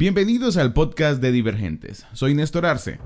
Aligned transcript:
Bienvenidos 0.00 0.56
al 0.56 0.72
podcast 0.72 1.20
de 1.20 1.30
Divergentes. 1.30 2.06
Soy 2.14 2.34
Néstor 2.34 2.64
Arce. 2.64 2.98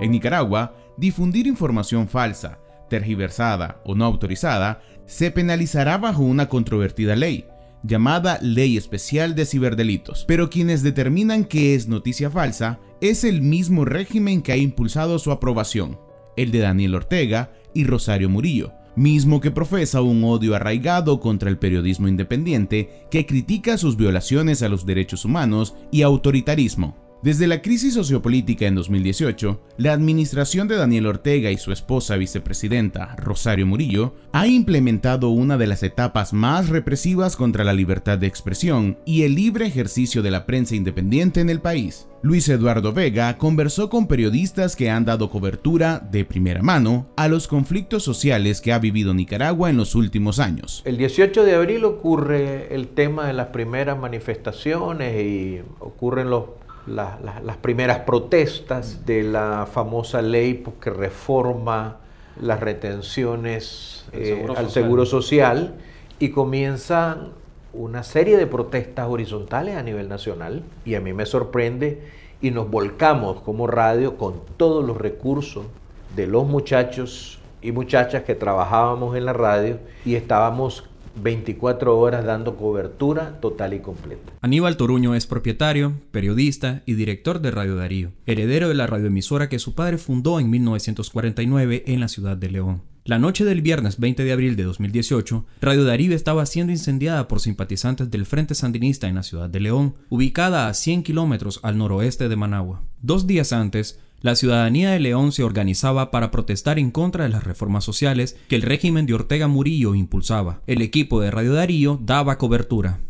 En 0.00 0.12
Nicaragua, 0.12 0.76
difundir 0.96 1.48
información 1.48 2.06
falsa, 2.06 2.60
tergiversada 2.88 3.82
o 3.84 3.96
no 3.96 4.04
autorizada 4.04 4.80
se 5.06 5.32
penalizará 5.32 5.98
bajo 5.98 6.22
una 6.22 6.48
controvertida 6.48 7.16
ley, 7.16 7.46
llamada 7.82 8.38
Ley 8.40 8.76
Especial 8.76 9.34
de 9.34 9.46
Ciberdelitos. 9.46 10.24
Pero 10.28 10.50
quienes 10.50 10.84
determinan 10.84 11.46
qué 11.46 11.74
es 11.74 11.88
noticia 11.88 12.30
falsa 12.30 12.78
es 13.00 13.24
el 13.24 13.42
mismo 13.42 13.84
régimen 13.84 14.40
que 14.40 14.52
ha 14.52 14.56
impulsado 14.56 15.18
su 15.18 15.32
aprobación, 15.32 15.98
el 16.36 16.52
de 16.52 16.60
Daniel 16.60 16.94
Ortega 16.94 17.50
y 17.74 17.82
Rosario 17.82 18.28
Murillo, 18.28 18.72
mismo 18.96 19.40
que 19.40 19.50
profesa 19.50 20.02
un 20.02 20.24
odio 20.24 20.54
arraigado 20.54 21.20
contra 21.20 21.50
el 21.50 21.58
periodismo 21.58 22.08
independiente 22.08 23.06
que 23.10 23.26
critica 23.26 23.76
sus 23.78 23.96
violaciones 23.96 24.62
a 24.62 24.68
los 24.68 24.86
derechos 24.86 25.24
humanos 25.24 25.74
y 25.90 26.02
autoritarismo. 26.02 27.03
Desde 27.24 27.46
la 27.46 27.62
crisis 27.62 27.94
sociopolítica 27.94 28.66
en 28.66 28.74
2018, 28.74 29.58
la 29.78 29.94
administración 29.94 30.68
de 30.68 30.76
Daniel 30.76 31.06
Ortega 31.06 31.50
y 31.50 31.56
su 31.56 31.72
esposa 31.72 32.16
vicepresidenta, 32.16 33.16
Rosario 33.16 33.66
Murillo, 33.66 34.12
ha 34.32 34.46
implementado 34.46 35.30
una 35.30 35.56
de 35.56 35.66
las 35.66 35.82
etapas 35.82 36.34
más 36.34 36.68
represivas 36.68 37.34
contra 37.36 37.64
la 37.64 37.72
libertad 37.72 38.18
de 38.18 38.26
expresión 38.26 38.98
y 39.06 39.22
el 39.22 39.36
libre 39.36 39.64
ejercicio 39.64 40.20
de 40.20 40.32
la 40.32 40.44
prensa 40.44 40.74
independiente 40.74 41.40
en 41.40 41.48
el 41.48 41.62
país. 41.62 42.06
Luis 42.20 42.46
Eduardo 42.50 42.92
Vega 42.92 43.38
conversó 43.38 43.88
con 43.88 44.06
periodistas 44.06 44.76
que 44.76 44.90
han 44.90 45.06
dado 45.06 45.30
cobertura 45.30 46.00
de 46.00 46.26
primera 46.26 46.60
mano 46.60 47.06
a 47.16 47.28
los 47.28 47.48
conflictos 47.48 48.02
sociales 48.02 48.60
que 48.60 48.74
ha 48.74 48.78
vivido 48.78 49.14
Nicaragua 49.14 49.70
en 49.70 49.78
los 49.78 49.94
últimos 49.94 50.40
años. 50.40 50.82
El 50.84 50.98
18 50.98 51.42
de 51.42 51.54
abril 51.54 51.86
ocurre 51.86 52.74
el 52.74 52.88
tema 52.88 53.26
de 53.26 53.32
las 53.32 53.46
primeras 53.46 53.98
manifestaciones 53.98 55.24
y 55.24 55.62
ocurren 55.80 56.28
los 56.28 56.63
las 56.86 57.56
primeras 57.62 58.00
protestas 58.00 59.06
de 59.06 59.22
la 59.22 59.66
famosa 59.70 60.20
ley 60.22 60.54
pues, 60.54 60.76
que 60.80 60.90
reforma 60.90 61.98
las 62.40 62.60
retenciones 62.60 64.04
eh, 64.12 64.46
al 64.56 64.70
seguro 64.70 65.06
social 65.06 65.74
y 66.18 66.30
comienzan 66.30 67.32
una 67.72 68.02
serie 68.02 68.36
de 68.36 68.46
protestas 68.46 69.08
horizontales 69.08 69.76
a 69.76 69.82
nivel 69.82 70.08
nacional 70.08 70.62
y 70.84 70.94
a 70.94 71.00
mí 71.00 71.12
me 71.12 71.26
sorprende 71.26 72.02
y 72.40 72.50
nos 72.50 72.70
volcamos 72.70 73.40
como 73.40 73.66
radio 73.66 74.16
con 74.16 74.40
todos 74.56 74.84
los 74.84 74.96
recursos 74.96 75.66
de 76.14 76.26
los 76.26 76.46
muchachos 76.46 77.40
y 77.62 77.72
muchachas 77.72 78.24
que 78.24 78.34
trabajábamos 78.34 79.16
en 79.16 79.24
la 79.24 79.32
radio 79.32 79.78
y 80.04 80.14
estábamos 80.16 80.88
24 81.16 81.98
horas 81.98 82.24
dando 82.24 82.56
cobertura 82.56 83.40
total 83.40 83.74
y 83.74 83.80
completa. 83.80 84.32
Aníbal 84.40 84.76
Toruño 84.76 85.14
es 85.14 85.26
propietario, 85.26 85.94
periodista 86.10 86.82
y 86.86 86.94
director 86.94 87.40
de 87.40 87.50
Radio 87.50 87.76
Darío, 87.76 88.12
heredero 88.26 88.68
de 88.68 88.74
la 88.74 88.86
radioemisora 88.86 89.48
que 89.48 89.58
su 89.58 89.74
padre 89.74 89.98
fundó 89.98 90.40
en 90.40 90.50
1949 90.50 91.84
en 91.86 92.00
la 92.00 92.08
ciudad 92.08 92.36
de 92.36 92.50
León. 92.50 92.82
La 93.06 93.18
noche 93.18 93.44
del 93.44 93.60
viernes 93.60 94.00
20 94.00 94.24
de 94.24 94.32
abril 94.32 94.56
de 94.56 94.62
2018, 94.62 95.44
Radio 95.60 95.84
Darío 95.84 96.14
estaba 96.14 96.46
siendo 96.46 96.72
incendiada 96.72 97.28
por 97.28 97.38
simpatizantes 97.38 98.10
del 98.10 98.24
Frente 98.24 98.54
Sandinista 98.54 99.08
en 99.08 99.16
la 99.16 99.22
ciudad 99.22 99.50
de 99.50 99.60
León, 99.60 99.94
ubicada 100.08 100.68
a 100.68 100.74
100 100.74 101.02
kilómetros 101.02 101.60
al 101.62 101.76
noroeste 101.76 102.30
de 102.30 102.36
Managua. 102.36 102.82
Dos 103.02 103.26
días 103.26 103.52
antes, 103.52 104.00
la 104.24 104.36
ciudadanía 104.36 104.90
de 104.90 105.00
León 105.00 105.32
se 105.32 105.44
organizaba 105.44 106.10
para 106.10 106.30
protestar 106.30 106.78
en 106.78 106.90
contra 106.90 107.24
de 107.24 107.28
las 107.28 107.44
reformas 107.44 107.84
sociales 107.84 108.38
que 108.48 108.56
el 108.56 108.62
régimen 108.62 109.04
de 109.04 109.12
Ortega 109.12 109.48
Murillo 109.48 109.94
impulsaba. 109.94 110.62
El 110.66 110.80
equipo 110.80 111.20
de 111.20 111.30
Radio 111.30 111.52
Darío 111.52 112.00
daba 112.00 112.38
cobertura. 112.38 113.00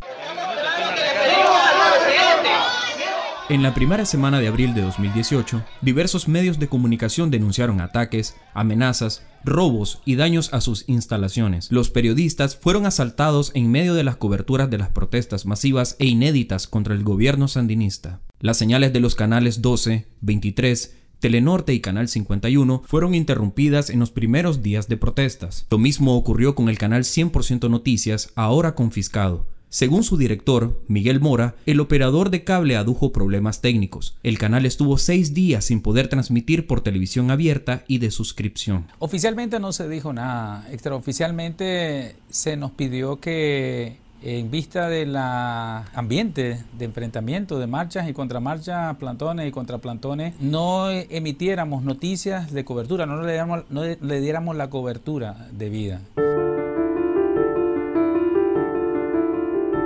En 3.49 3.63
la 3.63 3.75
primera 3.75 4.07
semana 4.07 4.41
de 4.41 4.49
abril 4.49 4.75
de 4.75 4.83
2018, 4.83 5.63
diversos 5.83 6.27
medios 6.27 6.59
de 6.59 6.67
comunicación 6.67 7.31
denunciaron 7.31 7.81
ataques, 7.81 8.35
amenazas, 8.53 9.25
robos 9.45 10.03
y 10.05 10.17
daños 10.17 10.53
a 10.53 10.61
sus 10.61 10.89
instalaciones. 10.89 11.71
Los 11.71 11.91
periodistas 11.91 12.57
fueron 12.57 12.87
asaltados 12.87 13.53
en 13.55 13.71
medio 13.71 13.95
de 13.95 14.03
las 14.03 14.17
coberturas 14.17 14.69
de 14.69 14.79
las 14.79 14.89
protestas 14.89 15.47
masivas 15.47 15.95
e 16.01 16.07
inéditas 16.07 16.67
contra 16.67 16.93
el 16.93 17.05
gobierno 17.05 17.47
sandinista. 17.47 18.21
Las 18.41 18.57
señales 18.57 18.93
de 18.93 19.01
los 19.01 19.15
canales 19.15 19.63
12, 19.63 20.09
23, 20.21 21.04
Telenorte 21.25 21.73
y 21.73 21.81
Canal 21.81 22.09
51 22.09 22.83
fueron 22.85 23.15
interrumpidas 23.15 23.89
en 23.89 23.99
los 23.99 24.11
primeros 24.11 24.63
días 24.63 24.89
de 24.89 24.99
protestas. 24.99 25.67
Lo 25.71 25.79
mismo 25.79 26.17
ocurrió 26.17 26.55
con 26.55 26.69
el 26.69 26.77
canal 26.77 27.05
100% 27.05 27.71
Noticias, 27.71 28.31
ahora 28.35 28.75
confiscado. 28.75 29.47
Según 29.71 30.05
su 30.05 30.19
director, 30.19 30.83
Miguel 30.87 31.21
Mora, 31.21 31.55
el 31.65 31.81
operador 31.81 32.29
de 32.29 32.45
cable 32.45 32.77
adujo 32.77 33.11
problemas 33.11 33.63
técnicos. 33.63 34.19
El 34.23 34.37
canal 34.37 34.67
estuvo 34.67 34.99
seis 34.99 35.33
días 35.33 35.65
sin 35.65 35.81
poder 35.81 36.09
transmitir 36.09 36.67
por 36.67 36.83
televisión 36.83 37.31
abierta 37.31 37.85
y 37.89 38.01
de 38.01 38.11
suscripción. 38.11 38.89
Oficialmente 38.99 39.59
no 39.59 39.73
se 39.73 39.89
dijo 39.89 40.13
nada. 40.13 40.69
Extraoficialmente 40.71 42.17
se 42.29 42.59
nos 42.59 42.73
pidió 42.73 43.19
que 43.19 43.97
en 44.27 44.51
vista 44.51 44.89
del 44.89 45.15
ambiente 45.17 46.65
de 46.79 46.85
enfrentamiento, 46.87 47.59
de 47.59 47.67
marchas 47.67 48.09
y 48.09 48.15
contramarchas, 48.15 48.97
plantones 48.97 49.47
y 49.47 49.51
contraplantones, 49.51 50.41
no 50.41 50.91
emitiéramos 50.91 51.83
noticias 51.85 52.51
de 52.51 52.65
cobertura, 52.65 53.05
no 53.05 53.23
le 53.23 54.21
diéramos, 54.21 54.57
la 54.57 54.71
cobertura 54.71 55.49
debida. 55.53 56.01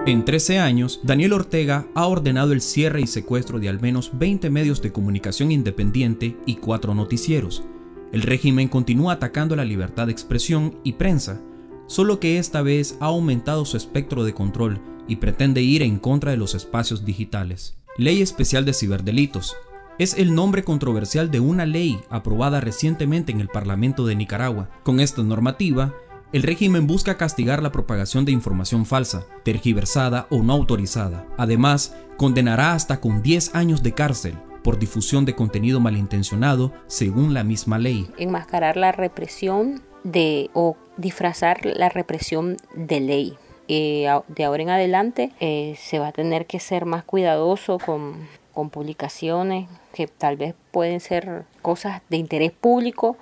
En 0.07 0.25
13 0.25 0.61
años, 0.61 1.01
Daniel 1.03 1.33
Ortega 1.33 1.87
ha 1.97 2.07
ordenado 2.07 2.53
el 2.53 2.61
cierre 2.61 3.01
y 3.01 3.09
secuestro 3.09 3.59
de 3.59 3.69
al 3.69 3.81
menos 3.81 4.13
20 4.19 4.51
medios 4.51 4.81
de 4.81 4.93
comunicación 4.93 5.51
independiente 5.51 6.37
y 6.47 6.55
4 6.57 6.95
noticieros. 6.95 7.65
El 8.13 8.23
régimen 8.23 8.69
continúa 8.69 9.15
atacando 9.15 9.57
la 9.57 9.65
libertad 9.65 10.07
de 10.07 10.13
expresión 10.13 10.77
y 10.85 10.93
prensa, 10.93 11.41
solo 11.89 12.21
que 12.21 12.39
esta 12.39 12.63
vez 12.63 12.97
ha 13.01 13.07
aumentado 13.07 13.65
su 13.65 13.77
espectro 13.77 14.23
de 14.23 14.35
control 14.35 14.81
y 15.09 15.17
pretende 15.17 15.63
ir 15.63 15.83
en 15.83 15.99
contra 15.99 16.31
de 16.31 16.37
los 16.37 16.55
espacios 16.55 17.05
digitales. 17.05 17.77
Ley 17.97 18.23
Especial 18.23 18.65
de 18.65 18.75
Ciberdelitos. 18.75 19.57
Es 19.99 20.17
el 20.17 20.33
nombre 20.33 20.63
controversial 20.63 21.33
de 21.33 21.41
una 21.41 21.67
ley 21.67 21.99
aprobada 22.09 22.61
recientemente 22.61 23.33
en 23.33 23.41
el 23.41 23.49
Parlamento 23.49 24.07
de 24.07 24.15
Nicaragua. 24.15 24.71
Con 24.85 25.01
esta 25.01 25.25
normativa, 25.25 25.93
el 26.31 26.45
régimen 26.45 26.87
busca 26.87 27.17
castigar 27.17 27.63
la 27.63 27.73
propagación 27.73 28.25
de 28.25 28.33
información 28.33 28.87
falsa, 28.87 29.27
tergiversada 29.45 30.29
o 30.31 30.43
no 30.43 30.53
autorizada. 30.53 31.27
Además, 31.39 31.97
condenará 32.17 32.75
hasta 32.75 33.01
con 33.01 33.23
10 33.23 33.57
años 33.57 33.83
de 33.83 33.95
cárcel 33.95 34.39
por 34.63 34.79
difusión 34.79 35.25
de 35.25 35.35
contenido 35.35 35.81
malintencionado 35.81 36.73
según 36.87 37.33
la 37.33 37.43
misma 37.43 37.79
ley. 37.79 38.11
Enmascarar 38.19 38.77
la 38.77 38.93
represión 38.93 39.83
de 40.05 40.51
o 40.53 40.77
disfrazar 40.99 41.65
la 41.65 41.89
represión 41.89 42.59
de 42.75 43.01
ley. 43.01 43.39
Eh, 43.69 44.09
de 44.29 44.45
ahora 44.45 44.63
en 44.63 44.71
adelante 44.71 45.31
eh, 45.41 45.75
se 45.79 45.99
va 45.99 46.09
a 46.09 46.13
tener 46.13 46.47
que 46.47 46.59
ser 46.59 46.85
más 46.85 47.05
cuidadoso 47.05 47.79
con, 47.79 48.29
con 48.53 48.71
publicaciones 48.71 49.69
que 49.93 50.07
tal 50.07 50.37
vez 50.37 50.55
pueden 50.71 51.01
ser 51.01 51.45
cosas 51.63 52.03
de 52.09 52.17
interés 52.17 52.53
público, 52.53 53.17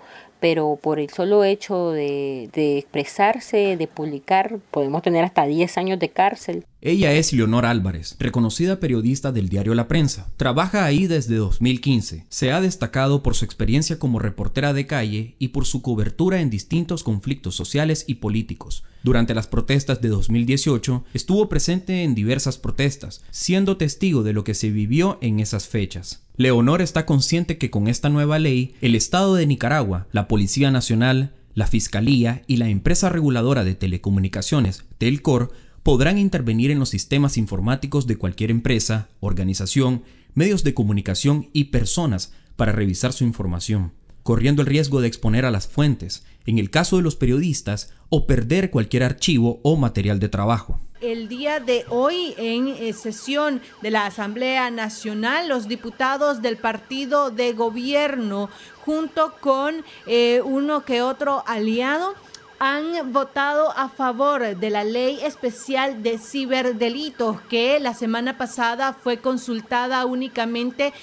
pero 0.49 0.79
por 0.81 1.01
el 1.01 1.11
solo 1.11 1.43
hecho 1.43 1.91
de, 1.91 2.49
expresarse, 2.55 3.77
de 3.77 3.89
publicar, 3.89 4.61
podemos 4.71 5.03
tener 5.03 5.25
hasta 5.25 5.45
10 5.45 5.77
años 5.77 5.99
de 5.99 6.11
cárcel. 6.11 6.65
Ella 6.81 7.13
es 7.15 7.33
Leonor 7.33 7.67
Álvarez, 7.67 8.15
reconocida 8.21 8.79
periodista 8.79 9.33
del 9.33 9.49
diario 9.49 9.75
La 9.75 9.89
Prensa. 9.89 10.31
Trabaja 10.37 10.85
ahí 10.85 11.09
desde 11.09 11.35
2015. 11.35 12.27
Se 12.29 12.53
ha 12.53 12.61
destacado 12.61 13.25
por 13.25 13.35
su 13.35 13.45
experiencia 13.45 13.99
como 13.99 14.21
reportera 14.21 14.73
de 14.73 14.87
calle 14.87 15.35
y 15.41 15.49
por 15.49 15.67
su 15.67 15.83
cobertura 15.83 16.41
en 16.41 16.49
distintos 16.49 17.03
conflictos 17.03 17.57
sociales 17.57 18.05
y 18.07 18.15
políticos. 18.15 18.85
Durante 19.03 19.35
las 19.35 19.49
protestas 19.49 20.01
de 20.01 20.11
2018 20.11 21.05
estuvo 21.13 21.49
presente 21.49 22.05
en 22.05 22.15
diversas 22.15 22.59
protestas, 22.59 23.25
siendo 23.31 23.77
testigo 23.77 24.23
de 24.23 24.33
lo 24.33 24.45
que 24.45 24.55
se 24.55 24.71
vivió 24.71 25.19
en 25.23 25.41
esas 25.41 25.67
fechas. 25.67 26.26
Leonor 26.39 26.83
está 26.83 27.07
consciente 27.07 27.57
que 27.57 27.71
con 27.71 27.89
esta 27.89 28.11
nueva 28.11 28.39
ley, 28.39 28.75
el 28.83 28.95
Estado 28.95 29.35
de 29.35 29.47
Nicaragua, 29.47 30.07
la 30.13 30.29
Policía 30.29 30.71
Nacional, 30.71 31.35
la 31.55 31.67
Fiscalía 31.67 32.43
y 32.47 32.59
la 32.59 32.69
empresa 32.69 33.09
reguladora 33.09 33.65
de 33.65 33.75
telecomunicaciones, 33.75 34.85
Telcor, 34.99 35.53
podrán 35.83 36.19
intervenir 36.19 36.71
en 36.71 36.79
los 36.79 36.91
sistemas 36.91 37.39
informáticos 37.39 38.07
de 38.07 38.17
cualquier 38.19 38.51
empresa, 38.51 39.09
organización, 39.21 40.03
medios 40.35 40.63
de 40.63 40.75
comunicación 40.75 41.49
y 41.55 41.65
personas 41.65 42.35
para 42.57 42.73
revisar 42.73 43.15
su 43.15 43.25
información, 43.25 43.93
corriendo 44.23 44.61
el 44.61 44.69
riesgo 44.69 45.01
de 45.01 45.09
exponer 45.09 45.47
a 45.47 45.51
las 45.51 45.67
fuentes, 45.67 46.27
en 46.45 46.59
el 46.59 46.69
caso 46.69 46.97
de 46.97 47.03
los 47.03 47.17
periodistas, 47.17 47.95
o 48.11 48.27
perder 48.27 48.71
cualquier 48.71 49.05
archivo 49.05 49.61
o 49.63 49.77
material 49.77 50.21
de 50.21 50.29
trabajo. 50.29 50.81
El 51.03 51.29
día 51.29 51.61
de 51.61 51.85
hoy, 51.91 52.35
en 52.39 52.69
eh, 52.69 52.95
sesión 52.95 53.61
de 53.83 53.91
la 53.91 54.07
Asamblea 54.07 54.71
Nacional, 54.71 55.47
los 55.47 55.69
diputados 55.69 56.41
del 56.41 56.57
partido 56.57 57.31
de 57.31 57.53
gobierno, 57.53 58.49
junto 58.83 59.35
con 59.41 59.85
eh, 60.07 60.41
uno 60.43 60.87
que 60.87 61.03
otro 61.03 61.45
aliado, 61.47 62.15
han 62.59 63.13
votado 63.13 63.71
a 63.77 63.91
favor 63.91 64.57
de 64.57 64.71
la 64.71 64.85
ley 64.85 65.21
especial 65.23 66.03
de 66.03 66.19
ciberdelitos 66.19 67.43
que 67.43 67.79
la 67.79 67.93
semana 67.93 68.39
pasada 68.39 68.95
fue 68.95 69.19
consultada 69.19 70.07
únicamente 70.07 70.95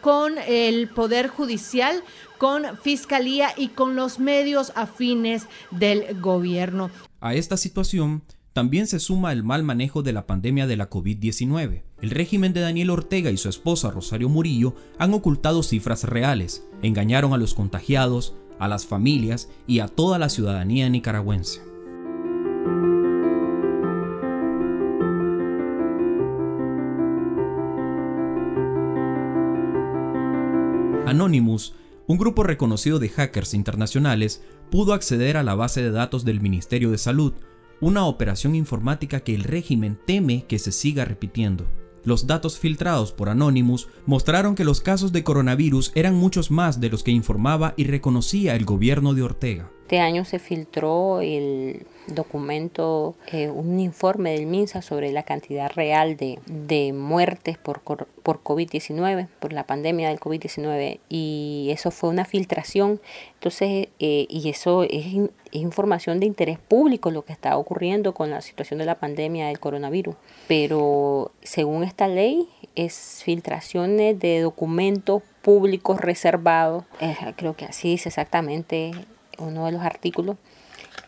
con 0.00 0.38
el 0.38 0.88
Poder 0.88 1.28
Judicial, 1.28 2.02
con 2.38 2.76
Fiscalía 2.78 3.52
y 3.56 3.68
con 3.68 3.94
los 3.94 4.18
medios 4.18 4.72
afines 4.74 5.46
del 5.70 6.20
gobierno. 6.20 6.90
A 7.20 7.34
esta 7.34 7.56
situación 7.56 8.22
también 8.52 8.86
se 8.86 8.98
suma 8.98 9.32
el 9.32 9.44
mal 9.44 9.62
manejo 9.62 10.02
de 10.02 10.12
la 10.12 10.26
pandemia 10.26 10.66
de 10.66 10.76
la 10.76 10.90
COVID-19. 10.90 11.82
El 12.02 12.10
régimen 12.10 12.52
de 12.52 12.60
Daniel 12.60 12.90
Ortega 12.90 13.30
y 13.30 13.36
su 13.36 13.48
esposa 13.48 13.90
Rosario 13.90 14.28
Murillo 14.28 14.74
han 14.98 15.14
ocultado 15.14 15.62
cifras 15.62 16.04
reales, 16.04 16.66
engañaron 16.82 17.32
a 17.32 17.36
los 17.36 17.54
contagiados, 17.54 18.34
a 18.58 18.68
las 18.68 18.86
familias 18.86 19.48
y 19.66 19.80
a 19.80 19.88
toda 19.88 20.18
la 20.18 20.28
ciudadanía 20.28 20.88
nicaragüense. 20.88 21.62
Anonymous, 31.06 31.74
un 32.06 32.18
grupo 32.18 32.42
reconocido 32.42 32.98
de 32.98 33.08
hackers 33.08 33.54
internacionales, 33.54 34.44
pudo 34.70 34.92
acceder 34.92 35.36
a 35.36 35.42
la 35.42 35.54
base 35.54 35.82
de 35.82 35.90
datos 35.90 36.24
del 36.24 36.40
Ministerio 36.40 36.90
de 36.90 36.98
Salud, 36.98 37.34
una 37.80 38.06
operación 38.06 38.54
informática 38.54 39.20
que 39.20 39.34
el 39.34 39.44
régimen 39.44 39.98
teme 40.06 40.44
que 40.46 40.58
se 40.58 40.72
siga 40.72 41.04
repitiendo. 41.04 41.66
Los 42.04 42.26
datos 42.26 42.58
filtrados 42.58 43.12
por 43.12 43.28
Anonymous 43.28 43.88
mostraron 44.06 44.54
que 44.54 44.64
los 44.64 44.80
casos 44.80 45.12
de 45.12 45.22
coronavirus 45.22 45.92
eran 45.94 46.14
muchos 46.14 46.50
más 46.50 46.80
de 46.80 46.88
los 46.88 47.02
que 47.02 47.10
informaba 47.10 47.74
y 47.76 47.84
reconocía 47.84 48.56
el 48.56 48.64
gobierno 48.64 49.12
de 49.12 49.22
Ortega. 49.22 49.70
Este 49.90 49.98
año 49.98 50.24
se 50.24 50.38
filtró 50.38 51.20
el 51.20 51.84
documento, 52.06 53.16
eh, 53.26 53.50
un 53.50 53.80
informe 53.80 54.30
del 54.30 54.46
MINSA 54.46 54.82
sobre 54.82 55.10
la 55.10 55.24
cantidad 55.24 55.68
real 55.68 56.16
de, 56.16 56.38
de 56.46 56.92
muertes 56.92 57.58
por, 57.58 57.80
por 57.80 58.40
COVID-19, 58.44 59.26
por 59.40 59.52
la 59.52 59.64
pandemia 59.64 60.10
del 60.10 60.20
COVID-19, 60.20 61.00
y 61.08 61.70
eso 61.72 61.90
fue 61.90 62.08
una 62.08 62.24
filtración. 62.24 63.00
Entonces, 63.34 63.88
eh, 63.98 64.26
y 64.28 64.48
eso 64.48 64.84
es, 64.84 65.06
es, 65.06 65.30
información 65.50 66.20
de 66.20 66.26
interés 66.26 66.60
público 66.60 67.10
lo 67.10 67.24
que 67.24 67.32
está 67.32 67.56
ocurriendo 67.56 68.14
con 68.14 68.30
la 68.30 68.42
situación 68.42 68.78
de 68.78 68.84
la 68.84 69.00
pandemia 69.00 69.48
del 69.48 69.58
coronavirus. 69.58 70.14
Pero 70.46 71.32
según 71.42 71.82
esta 71.82 72.06
ley, 72.06 72.48
es 72.76 73.22
filtraciones 73.24 74.20
de 74.20 74.38
documentos 74.38 75.24
públicos 75.42 76.00
reservados. 76.00 76.84
Creo 77.34 77.56
que 77.56 77.64
así 77.64 77.88
dice 77.88 78.08
exactamente 78.08 78.92
uno 79.40 79.66
de 79.66 79.72
los 79.72 79.82
artículos, 79.82 80.36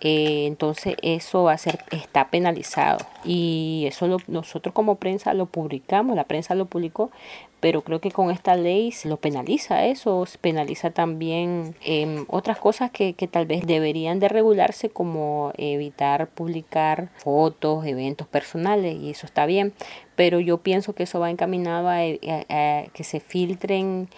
eh, 0.05 0.47
entonces 0.47 0.97
eso 1.03 1.45
va 1.45 1.53
a 1.53 1.59
ser, 1.59 1.79
está 1.93 2.29
penalizado. 2.29 3.07
Y 3.25 3.85
eso 3.87 4.09
lo, 4.09 4.17
nosotros 4.27 4.75
como 4.75 4.97
prensa 4.97 5.33
lo 5.33 5.47
publicamos, 5.47 6.17
la 6.17 6.25
prensa 6.25 6.57
lo 6.57 6.67
publicó, 6.67 7.13
pero 7.61 7.83
creo 7.83 8.01
que 8.01 8.11
con 8.11 8.33
esta 8.33 8.57
ley 8.57 8.91
se 8.91 9.09
lo 9.09 9.19
penaliza 9.19 9.85
eso, 9.85 10.27
se 10.27 10.39
penaliza 10.39 10.91
también 10.91 11.77
em, 11.85 12.25
otras 12.27 12.59
cosas 12.59 12.91
que, 12.91 13.15
que, 13.15 13.29
tal 13.29 13.47
vez 13.47 13.65
deberían 13.65 14.19
de 14.19 14.29
regularse 14.29 14.91
como 14.91 15.53
evitar 15.57 16.29
publicar 16.29 17.11
fotos, 17.19 17.87
eventos 17.87 18.27
personales 18.27 18.97
y 19.01 19.11
eso 19.11 19.27
está 19.27 19.47
bien, 19.47 19.73
pero 20.17 20.41
yo 20.41 20.59
pienso 20.59 20.95
que 20.95 21.05
eso 21.05 21.21
va 21.21 21.31
encaminado 21.31 21.89
a 21.89 22.01
que 22.01 23.05
se 23.05 23.21
filtren 23.21 24.09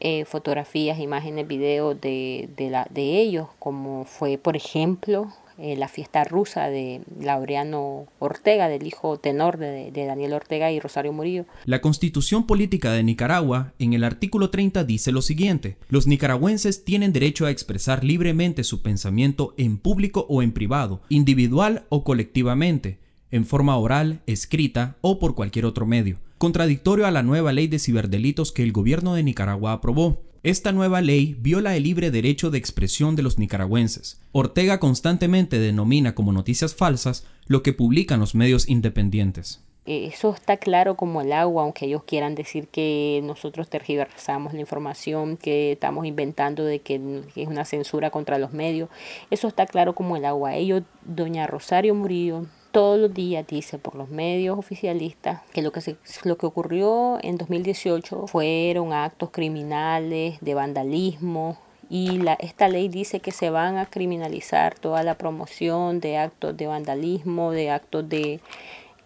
eh, 0.00 0.24
fotografías, 0.24 0.98
imágenes, 0.98 1.46
videos 1.46 2.00
de, 2.00 2.48
de, 2.56 2.70
la, 2.70 2.86
de 2.90 3.20
ellos, 3.20 3.48
como 3.58 4.04
fue, 4.04 4.38
por 4.38 4.56
ejemplo, 4.56 5.32
eh, 5.58 5.74
la 5.74 5.88
fiesta 5.88 6.22
rusa 6.22 6.68
de 6.68 7.00
Laureano 7.18 8.08
Ortega, 8.18 8.68
del 8.68 8.86
hijo 8.86 9.18
tenor 9.18 9.56
de, 9.56 9.90
de, 9.90 10.04
Daniel 10.04 10.34
Ortega 10.34 10.70
y 10.70 10.80
Rosario 10.80 11.14
Murillo. 11.14 11.46
La 11.64 11.80
constitución 11.80 12.46
política 12.46 12.92
de 12.92 13.02
Nicaragua, 13.02 13.72
en 13.78 13.94
el 13.94 14.04
artículo 14.04 14.50
30, 14.50 14.84
dice 14.84 15.12
lo 15.12 15.22
siguiente, 15.22 15.78
los 15.88 16.06
nicaragüenses 16.06 16.84
tienen 16.84 17.14
derecho 17.14 17.46
a 17.46 17.50
expresar 17.50 18.04
libremente 18.04 18.64
su 18.64 18.82
pensamiento 18.82 19.54
en 19.56 19.78
público 19.78 20.26
o 20.28 20.42
en 20.42 20.52
privado, 20.52 21.00
individual 21.08 21.86
o 21.88 22.04
colectivamente, 22.04 22.98
en 23.30 23.46
forma 23.46 23.78
oral, 23.78 24.20
escrita 24.26 24.96
o 25.00 25.18
por 25.18 25.34
cualquier 25.34 25.64
otro 25.64 25.86
medio 25.86 26.18
contradictorio 26.38 27.06
a 27.06 27.10
la 27.10 27.22
nueva 27.22 27.52
ley 27.52 27.66
de 27.66 27.78
ciberdelitos 27.78 28.52
que 28.52 28.62
el 28.62 28.72
gobierno 28.72 29.14
de 29.14 29.22
Nicaragua 29.22 29.72
aprobó. 29.72 30.22
Esta 30.42 30.70
nueva 30.70 31.00
ley 31.00 31.36
viola 31.40 31.76
el 31.76 31.82
libre 31.82 32.10
derecho 32.10 32.50
de 32.50 32.58
expresión 32.58 33.16
de 33.16 33.22
los 33.22 33.38
nicaragüenses. 33.38 34.20
Ortega 34.32 34.78
constantemente 34.78 35.58
denomina 35.58 36.14
como 36.14 36.32
noticias 36.32 36.74
falsas 36.74 37.26
lo 37.46 37.62
que 37.62 37.72
publican 37.72 38.20
los 38.20 38.34
medios 38.34 38.68
independientes. 38.68 39.62
Eso 39.86 40.34
está 40.34 40.56
claro 40.56 40.96
como 40.96 41.20
el 41.20 41.32
agua, 41.32 41.62
aunque 41.62 41.86
ellos 41.86 42.02
quieran 42.04 42.34
decir 42.34 42.66
que 42.66 43.20
nosotros 43.22 43.70
tergiversamos 43.70 44.52
la 44.52 44.60
información, 44.60 45.36
que 45.36 45.72
estamos 45.72 46.06
inventando 46.06 46.64
de 46.64 46.80
que 46.80 47.22
es 47.36 47.46
una 47.46 47.64
censura 47.64 48.10
contra 48.10 48.38
los 48.38 48.52
medios. 48.52 48.88
Eso 49.30 49.46
está 49.46 49.64
claro 49.64 49.94
como 49.94 50.16
el 50.16 50.24
agua. 50.24 50.56
Ellos, 50.56 50.82
doña 51.04 51.46
Rosario 51.46 51.94
Murillo, 51.94 52.46
todos 52.76 52.98
los 52.98 53.14
días 53.14 53.46
dice 53.46 53.78
por 53.78 53.94
los 53.94 54.10
medios 54.10 54.58
oficialistas 54.58 55.40
que 55.54 55.62
lo 55.62 55.72
que, 55.72 55.80
se, 55.80 55.96
lo 56.24 56.36
que 56.36 56.44
ocurrió 56.44 57.18
en 57.22 57.38
2018 57.38 58.26
fueron 58.26 58.92
actos 58.92 59.30
criminales 59.30 60.36
de 60.42 60.52
vandalismo 60.52 61.58
y 61.88 62.18
la, 62.18 62.34
esta 62.34 62.68
ley 62.68 62.88
dice 62.88 63.20
que 63.20 63.30
se 63.30 63.48
van 63.48 63.78
a 63.78 63.86
criminalizar 63.86 64.78
toda 64.78 65.02
la 65.04 65.16
promoción 65.16 66.00
de 66.00 66.18
actos 66.18 66.54
de 66.54 66.66
vandalismo, 66.66 67.50
de 67.50 67.70
actos 67.70 68.06
de, 68.10 68.40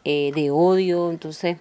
eh, 0.05 0.33
de 0.35 0.51
odio. 0.51 1.09
Entonces, 1.09 1.59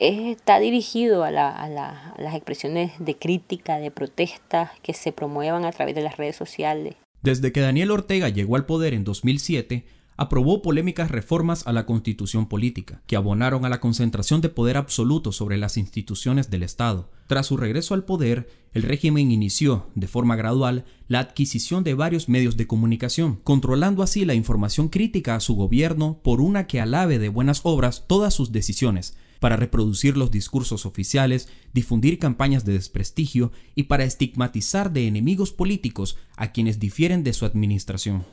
está 0.00 0.58
dirigido 0.58 1.22
a, 1.22 1.30
la, 1.30 1.48
a, 1.48 1.68
la, 1.68 2.10
a 2.16 2.22
las 2.22 2.34
expresiones 2.34 2.90
de 2.98 3.16
crítica, 3.16 3.78
de 3.78 3.92
protesta 3.92 4.72
que 4.82 4.94
se 4.94 5.12
promuevan 5.12 5.64
a 5.64 5.70
través 5.70 5.94
de 5.94 6.02
las 6.02 6.16
redes 6.16 6.34
sociales. 6.34 6.96
Desde 7.22 7.52
que 7.52 7.60
Daniel 7.60 7.92
Ortega 7.92 8.30
llegó 8.30 8.56
al 8.56 8.66
poder 8.66 8.94
en 8.94 9.04
2007, 9.04 9.84
aprobó 10.16 10.62
polémicas 10.62 11.10
reformas 11.10 11.66
a 11.66 11.72
la 11.72 11.86
constitución 11.86 12.48
política, 12.48 13.02
que 13.06 13.16
abonaron 13.16 13.64
a 13.64 13.68
la 13.68 13.80
concentración 13.80 14.40
de 14.40 14.48
poder 14.48 14.76
absoluto 14.76 15.32
sobre 15.32 15.58
las 15.58 15.76
instituciones 15.76 16.50
del 16.50 16.62
Estado. 16.62 17.10
Tras 17.26 17.46
su 17.46 17.56
regreso 17.56 17.94
al 17.94 18.04
poder, 18.04 18.48
el 18.72 18.82
régimen 18.82 19.30
inició, 19.30 19.86
de 19.94 20.06
forma 20.06 20.36
gradual, 20.36 20.84
la 21.08 21.20
adquisición 21.20 21.84
de 21.84 21.94
varios 21.94 22.28
medios 22.28 22.56
de 22.56 22.66
comunicación, 22.66 23.40
controlando 23.42 24.02
así 24.02 24.24
la 24.24 24.34
información 24.34 24.88
crítica 24.88 25.34
a 25.34 25.40
su 25.40 25.54
gobierno 25.54 26.20
por 26.22 26.40
una 26.40 26.66
que 26.66 26.80
alabe 26.80 27.18
de 27.18 27.28
buenas 27.28 27.60
obras 27.64 28.04
todas 28.06 28.32
sus 28.32 28.52
decisiones, 28.52 29.16
para 29.40 29.56
reproducir 29.56 30.16
los 30.16 30.30
discursos 30.30 30.86
oficiales, 30.86 31.48
difundir 31.74 32.18
campañas 32.18 32.64
de 32.64 32.72
desprestigio 32.72 33.52
y 33.74 33.84
para 33.84 34.04
estigmatizar 34.04 34.92
de 34.92 35.06
enemigos 35.06 35.52
políticos 35.52 36.16
a 36.36 36.52
quienes 36.52 36.80
difieren 36.80 37.22
de 37.22 37.34
su 37.34 37.44
administración 37.44 38.24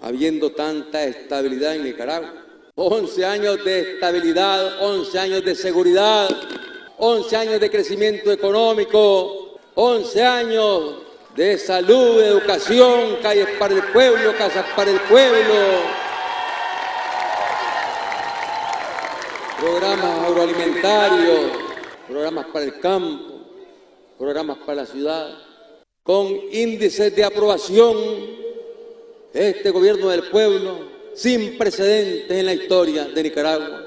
habiendo 0.00 0.52
tanta 0.52 1.04
estabilidad 1.04 1.76
en 1.76 1.84
Nicaragua. 1.84 2.32
11 2.76 3.24
años 3.24 3.64
de 3.64 3.94
estabilidad, 3.94 4.82
11 4.82 5.18
años 5.18 5.44
de 5.44 5.54
seguridad, 5.54 6.28
11 6.98 7.36
años 7.36 7.60
de 7.60 7.70
crecimiento 7.70 8.32
económico, 8.32 9.58
11 9.74 10.22
años 10.24 10.94
de 11.36 11.58
salud, 11.58 12.20
educación, 12.20 13.16
calles 13.22 13.48
para 13.58 13.74
el 13.74 13.82
pueblo, 13.92 14.36
casas 14.36 14.66
para 14.76 14.90
el 14.90 15.00
pueblo, 15.00 15.54
programas 19.60 20.28
agroalimentarios, 20.28 21.40
programas 22.08 22.46
para 22.46 22.64
el 22.64 22.80
campo, 22.80 23.34
programas 24.18 24.58
para 24.58 24.82
la 24.82 24.86
ciudad, 24.86 25.38
con 26.02 26.26
índices 26.52 27.14
de 27.16 27.24
aprobación 27.24 28.43
este 29.34 29.70
gobierno 29.70 30.08
del 30.08 30.22
pueblo, 30.30 30.88
sin 31.14 31.58
precedentes 31.58 32.30
en 32.30 32.46
la 32.46 32.54
historia 32.54 33.06
de 33.06 33.22
Nicaragua, 33.22 33.82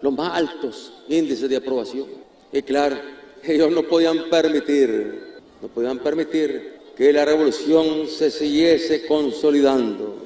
los 0.00 0.12
más 0.14 0.32
altos 0.32 0.92
índices 1.08 1.50
de 1.50 1.56
aprobación. 1.56 2.06
Y 2.52 2.62
claro, 2.62 2.96
ellos 3.42 3.70
no 3.72 3.82
podían 3.82 4.30
permitir, 4.30 5.38
no 5.60 5.68
podían 5.68 5.98
permitir 5.98 6.78
que 6.96 7.12
la 7.12 7.24
revolución 7.24 8.06
se 8.08 8.30
siguiese 8.30 9.06
consolidando. 9.06 10.20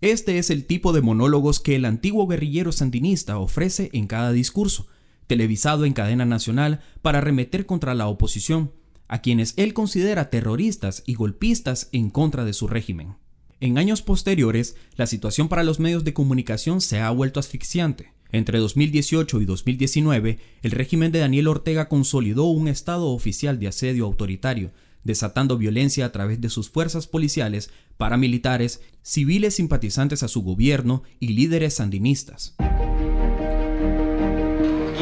Este 0.00 0.38
es 0.38 0.50
el 0.50 0.64
tipo 0.64 0.92
de 0.92 1.00
monólogos 1.00 1.60
que 1.60 1.76
el 1.76 1.84
antiguo 1.84 2.26
guerrillero 2.26 2.72
sandinista 2.72 3.38
ofrece 3.38 3.90
en 3.92 4.06
cada 4.06 4.32
discurso, 4.32 4.86
televisado 5.26 5.84
en 5.84 5.92
cadena 5.92 6.24
nacional 6.24 6.80
para 7.02 7.20
remeter 7.20 7.66
contra 7.66 7.94
la 7.94 8.08
oposición, 8.08 8.72
a 9.06 9.22
quienes 9.22 9.54
él 9.56 9.72
considera 9.72 10.30
terroristas 10.30 11.02
y 11.06 11.14
golpistas 11.14 11.88
en 11.92 12.10
contra 12.10 12.44
de 12.44 12.52
su 12.52 12.68
régimen. 12.68 13.16
En 13.60 13.76
años 13.76 14.02
posteriores, 14.02 14.76
la 14.94 15.08
situación 15.08 15.48
para 15.48 15.64
los 15.64 15.80
medios 15.80 16.04
de 16.04 16.14
comunicación 16.14 16.80
se 16.80 17.00
ha 17.00 17.10
vuelto 17.10 17.40
asfixiante. 17.40 18.12
Entre 18.30 18.60
2018 18.60 19.40
y 19.40 19.44
2019, 19.46 20.38
el 20.62 20.70
régimen 20.70 21.10
de 21.10 21.18
Daniel 21.18 21.48
Ortega 21.48 21.88
consolidó 21.88 22.44
un 22.44 22.68
estado 22.68 23.06
oficial 23.06 23.58
de 23.58 23.66
asedio 23.66 24.04
autoritario, 24.04 24.70
desatando 25.02 25.58
violencia 25.58 26.06
a 26.06 26.12
través 26.12 26.40
de 26.40 26.50
sus 26.50 26.70
fuerzas 26.70 27.08
policiales, 27.08 27.70
paramilitares, 27.96 28.80
civiles 29.02 29.56
simpatizantes 29.56 30.22
a 30.22 30.28
su 30.28 30.42
gobierno 30.42 31.02
y 31.18 31.28
líderes 31.28 31.74
sandinistas. 31.74 32.54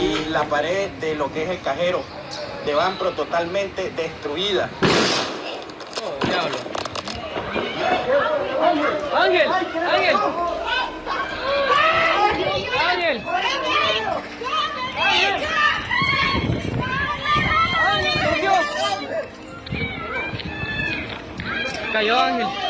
Y 0.00 0.30
la 0.30 0.48
pared 0.48 0.92
de 1.00 1.14
lo 1.14 1.30
que 1.30 1.42
es 1.42 1.50
el 1.50 1.60
cajero 1.60 2.02
de 2.64 2.72
Banpro 2.72 3.12
totalmente 3.12 3.90
destruida. 3.90 4.70
Oh, 6.02 6.16
Ángel, 8.62 9.12
Ángel. 9.14 9.48
Ángel. 12.88 13.22
Cayó 21.92 22.18
Ángel. 22.18 22.46
Ángel. 22.46 22.65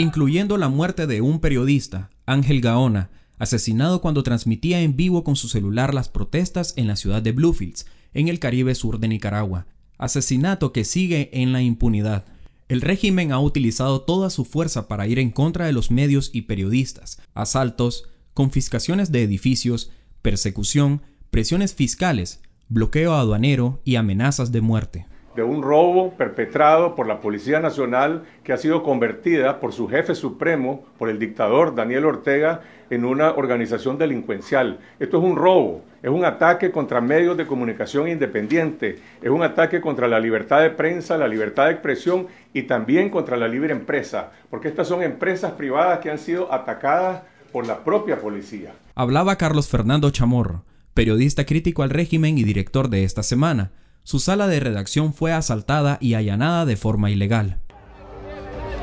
Incluyendo 0.00 0.56
la 0.56 0.68
muerte 0.68 1.06
de 1.06 1.20
un 1.20 1.40
periodista, 1.40 2.10
Ángel 2.24 2.60
Gaona, 2.60 3.10
asesinado 3.38 4.00
cuando 4.00 4.22
transmitía 4.22 4.80
en 4.80 4.96
vivo 4.96 5.24
con 5.24 5.36
su 5.36 5.48
celular 5.48 5.94
las 5.94 6.08
protestas 6.08 6.72
en 6.76 6.86
la 6.86 6.96
ciudad 6.96 7.22
de 7.22 7.32
Bluefields, 7.32 7.86
en 8.14 8.28
el 8.28 8.38
Caribe 8.38 8.74
sur 8.74 8.98
de 8.98 9.08
Nicaragua, 9.08 9.66
asesinato 9.98 10.72
que 10.72 10.84
sigue 10.84 11.28
en 11.32 11.52
la 11.52 11.62
impunidad. 11.62 12.24
El 12.68 12.80
régimen 12.80 13.30
ha 13.32 13.40
utilizado 13.40 14.00
toda 14.00 14.30
su 14.30 14.44
fuerza 14.44 14.88
para 14.88 15.06
ir 15.06 15.18
en 15.18 15.30
contra 15.30 15.66
de 15.66 15.72
los 15.72 15.90
medios 15.90 16.30
y 16.32 16.42
periodistas, 16.42 17.20
asaltos, 17.34 18.04
confiscaciones 18.32 19.12
de 19.12 19.22
edificios, 19.22 19.90
persecución, 20.22 21.02
presiones 21.30 21.74
fiscales, 21.74 22.40
bloqueo 22.68 23.14
aduanero 23.14 23.82
y 23.84 23.96
amenazas 23.96 24.50
de 24.50 24.60
muerte 24.60 25.09
de 25.34 25.42
un 25.42 25.62
robo 25.62 26.12
perpetrado 26.14 26.94
por 26.94 27.06
la 27.06 27.20
Policía 27.20 27.60
Nacional 27.60 28.24
que 28.42 28.52
ha 28.52 28.56
sido 28.56 28.82
convertida 28.82 29.60
por 29.60 29.72
su 29.72 29.88
jefe 29.88 30.14
supremo, 30.14 30.84
por 30.98 31.08
el 31.08 31.18
dictador 31.18 31.74
Daniel 31.74 32.04
Ortega, 32.04 32.62
en 32.90 33.04
una 33.04 33.30
organización 33.30 33.98
delincuencial. 33.98 34.80
Esto 34.98 35.18
es 35.18 35.24
un 35.24 35.36
robo, 35.36 35.84
es 36.02 36.10
un 36.10 36.24
ataque 36.24 36.72
contra 36.72 37.00
medios 37.00 37.36
de 37.36 37.46
comunicación 37.46 38.08
independientes, 38.08 39.00
es 39.22 39.30
un 39.30 39.44
ataque 39.44 39.80
contra 39.80 40.08
la 40.08 40.18
libertad 40.18 40.62
de 40.62 40.70
prensa, 40.70 41.16
la 41.16 41.28
libertad 41.28 41.66
de 41.66 41.72
expresión 41.72 42.26
y 42.52 42.62
también 42.62 43.08
contra 43.08 43.36
la 43.36 43.46
libre 43.46 43.72
empresa, 43.72 44.32
porque 44.50 44.68
estas 44.68 44.88
son 44.88 45.02
empresas 45.02 45.52
privadas 45.52 46.00
que 46.00 46.10
han 46.10 46.18
sido 46.18 46.52
atacadas 46.52 47.22
por 47.52 47.66
la 47.66 47.84
propia 47.84 48.18
policía. 48.20 48.72
Hablaba 48.96 49.36
Carlos 49.36 49.68
Fernando 49.68 50.10
Chamorro, 50.10 50.64
periodista 50.92 51.46
crítico 51.46 51.84
al 51.84 51.90
régimen 51.90 52.38
y 52.38 52.42
director 52.42 52.90
de 52.90 53.04
esta 53.04 53.22
semana 53.22 53.70
su 54.04 54.18
sala 54.18 54.46
de 54.46 54.60
redacción 54.60 55.14
fue 55.14 55.32
asaltada 55.32 55.98
y 56.00 56.14
allanada 56.14 56.64
de 56.64 56.76
forma 56.76 57.10
ilegal. 57.10 57.58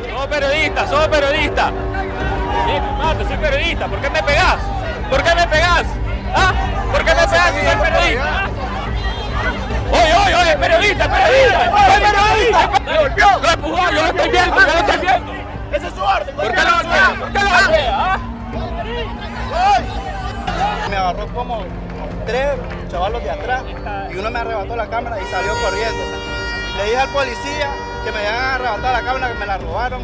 Somos 0.08 0.28
periodistas, 0.28 0.90
somos 0.90 1.08
periodistas. 1.08 1.72
Sí, 2.68 3.26
soy 3.28 3.38
periodista. 3.38 3.88
¿Por 3.88 4.00
qué 4.02 4.10
me 4.10 4.24
pegás? 4.24 4.58
¿Por 5.10 5.24
qué 5.24 5.36
me 5.36 5.48
pegás? 5.48 5.86
¿Ah? 6.36 6.54
¿Por 6.92 7.00
qué 7.04 7.16
me 7.16 7.28
pegás 7.28 7.54
si 7.54 7.66
soy 7.66 7.76
periodista? 7.76 8.50
Oye, 9.92 10.14
oye, 10.26 10.36
oye, 10.36 10.58
periodista, 10.58 11.10
periodista. 11.10 11.60
Soy 11.88 12.02
periodista. 12.02 12.70
Me 12.86 12.98
golpeó. 12.98 13.40
Lo 13.42 13.50
empujó, 13.50 13.92
yo 13.92 14.02
lo 14.02 14.08
estoy 14.08 14.30
viendo, 14.30 14.56
yo 14.56 14.66
lo 14.66 14.80
estoy 14.80 14.98
viendo. 15.00 15.32
Ese 15.72 15.88
es 15.88 15.94
su 15.94 16.02
orden. 16.02 16.36
¿Por 16.36 16.54
qué 16.54 16.62
lo 16.62 16.72
golpea? 16.74 17.16
¿Por 17.20 17.32
qué 17.32 17.40
lo 17.40 17.50
golpea? 17.50 18.20
Me 20.90 20.96
agarró 20.96 21.28
como 21.34 21.64
Le 26.78 26.84
dije 26.84 26.98
al 26.98 27.10
policía 27.10 27.72
que 28.04 28.12
me 28.12 28.18
habían 28.18 28.36
arrebatado 28.36 28.94
la 28.94 29.02
cámara, 29.02 29.32
que 29.32 29.40
me 29.40 29.46
la 29.46 29.58
robaron 29.58 30.02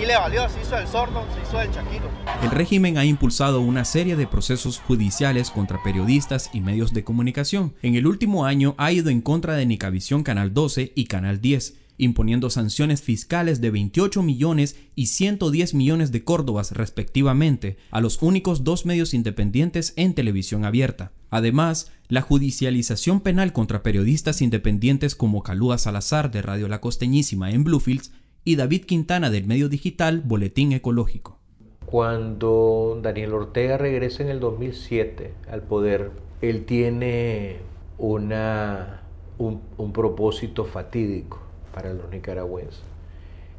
y 0.00 0.06
le 0.06 0.16
valió, 0.16 0.48
se 0.48 0.62
hizo 0.62 0.78
el 0.78 0.88
sordo, 0.88 1.26
se 1.34 1.42
hizo 1.42 1.60
el 1.60 1.70
chaquito. 1.70 2.08
El 2.42 2.52
régimen 2.52 2.96
ha 2.96 3.04
impulsado 3.04 3.60
una 3.60 3.84
serie 3.84 4.16
de 4.16 4.26
procesos 4.26 4.78
judiciales 4.78 5.50
contra 5.50 5.82
periodistas 5.82 6.48
y 6.54 6.62
medios 6.62 6.94
de 6.94 7.04
comunicación. 7.04 7.74
En 7.82 7.96
el 7.96 8.06
último 8.06 8.46
año 8.46 8.74
ha 8.78 8.90
ido 8.90 9.10
en 9.10 9.20
contra 9.20 9.54
de 9.54 9.66
Nicavisión 9.66 10.22
Canal 10.22 10.54
12 10.54 10.92
y 10.94 11.04
Canal 11.04 11.42
10 11.42 11.74
imponiendo 11.98 12.48
sanciones 12.48 13.02
fiscales 13.02 13.60
de 13.60 13.70
28 13.70 14.22
millones 14.22 14.76
y 14.94 15.06
110 15.06 15.74
millones 15.74 16.12
de 16.12 16.24
córdobas 16.24 16.72
respectivamente 16.72 17.76
a 17.90 18.00
los 18.00 18.22
únicos 18.22 18.64
dos 18.64 18.86
medios 18.86 19.12
independientes 19.12 19.92
en 19.96 20.14
televisión 20.14 20.64
abierta. 20.64 21.12
Además, 21.30 21.92
la 22.08 22.22
judicialización 22.22 23.20
penal 23.20 23.52
contra 23.52 23.82
periodistas 23.82 24.40
independientes 24.40 25.14
como 25.14 25.42
Calúa 25.42 25.78
Salazar 25.78 26.30
de 26.30 26.42
Radio 26.42 26.68
La 26.68 26.80
Costeñísima 26.80 27.50
en 27.50 27.64
Bluefields 27.64 28.12
y 28.44 28.56
David 28.56 28.86
Quintana 28.86 29.30
del 29.30 29.46
medio 29.46 29.68
digital 29.68 30.22
Boletín 30.24 30.72
Ecológico. 30.72 31.38
Cuando 31.84 32.98
Daniel 33.02 33.34
Ortega 33.34 33.76
regresa 33.76 34.22
en 34.22 34.30
el 34.30 34.40
2007 34.40 35.34
al 35.50 35.62
poder, 35.62 36.10
él 36.40 36.64
tiene 36.64 37.56
una, 37.98 39.02
un, 39.38 39.60
un 39.76 39.92
propósito 39.92 40.64
fatídico 40.64 41.40
para 41.74 41.92
los 41.92 42.10
nicaragüenses 42.10 42.82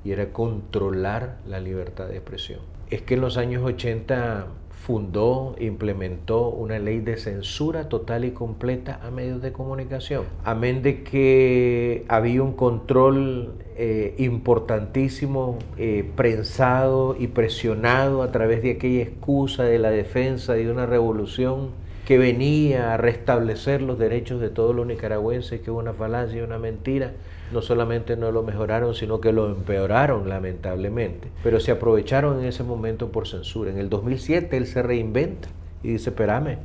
y 0.04 0.12
era 0.12 0.32
controlar 0.32 1.40
la 1.48 1.60
libertad 1.60 2.08
de 2.08 2.18
expresión. 2.18 2.62
Es 2.90 3.02
que 3.02 3.16
en 3.16 3.22
los 3.22 3.38
años 3.38 3.64
80 3.64 4.48
fundó, 4.90 5.56
implementó 5.60 6.50
una 6.50 6.80
ley 6.80 7.00
de 7.00 7.18
censura 7.18 7.90
total 7.90 8.26
y 8.26 8.32
completa 8.32 9.00
a 9.04 9.12
medios 9.12 9.40
de 9.40 9.52
comunicación. 9.52 10.24
Amén 10.44 10.82
de 10.82 11.04
que 11.04 12.06
había 12.08 12.42
un 12.42 12.54
control 12.54 13.54
eh, 13.76 14.16
importantísimo, 14.18 15.60
eh, 15.78 16.10
prensado 16.16 17.16
y 17.20 17.28
presionado 17.28 18.24
a 18.24 18.32
través 18.32 18.64
de 18.64 18.72
aquella 18.72 19.04
excusa 19.04 19.64
de 19.64 19.78
la 19.78 19.92
defensa 19.92 20.54
de 20.54 20.72
una 20.72 20.88
revolución 20.88 21.70
que 22.08 22.18
venía 22.18 22.96
a 22.96 22.98
restablecer 22.98 23.84
los 23.84 24.00
derechos 24.00 24.42
de 24.42 24.50
todos 24.50 24.76
los 24.76 24.88
nicaragüenses, 24.88 25.60
que 25.60 25.66
es 25.66 25.78
una 25.78 25.94
falacia 25.94 26.44
una 26.44 26.58
mentira 26.58 27.14
no 27.52 27.62
solamente 27.62 28.16
no 28.16 28.32
lo 28.32 28.44
mejoraron, 28.44 28.96
sino 28.96 29.20
que 29.20 29.32
lo 29.32 29.48
empeoraron 29.48 30.30
lamentablemente. 30.30 31.30
Pero 31.44 31.60
se 31.60 31.72
aprovecharon 31.72 32.40
en 32.40 32.46
ese 32.46 32.64
momento 32.64 33.12
por 33.12 33.28
censura. 33.28 33.72
En 33.72 33.78
el 33.78 33.90
2007 33.90 34.56
él 34.58 34.68
se 34.68 34.82
reinventa 34.82 35.50
y 35.84 35.90
dice, 35.90 36.10
espérame, 36.10 36.58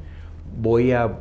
voy 0.57 0.93
a, 0.93 1.21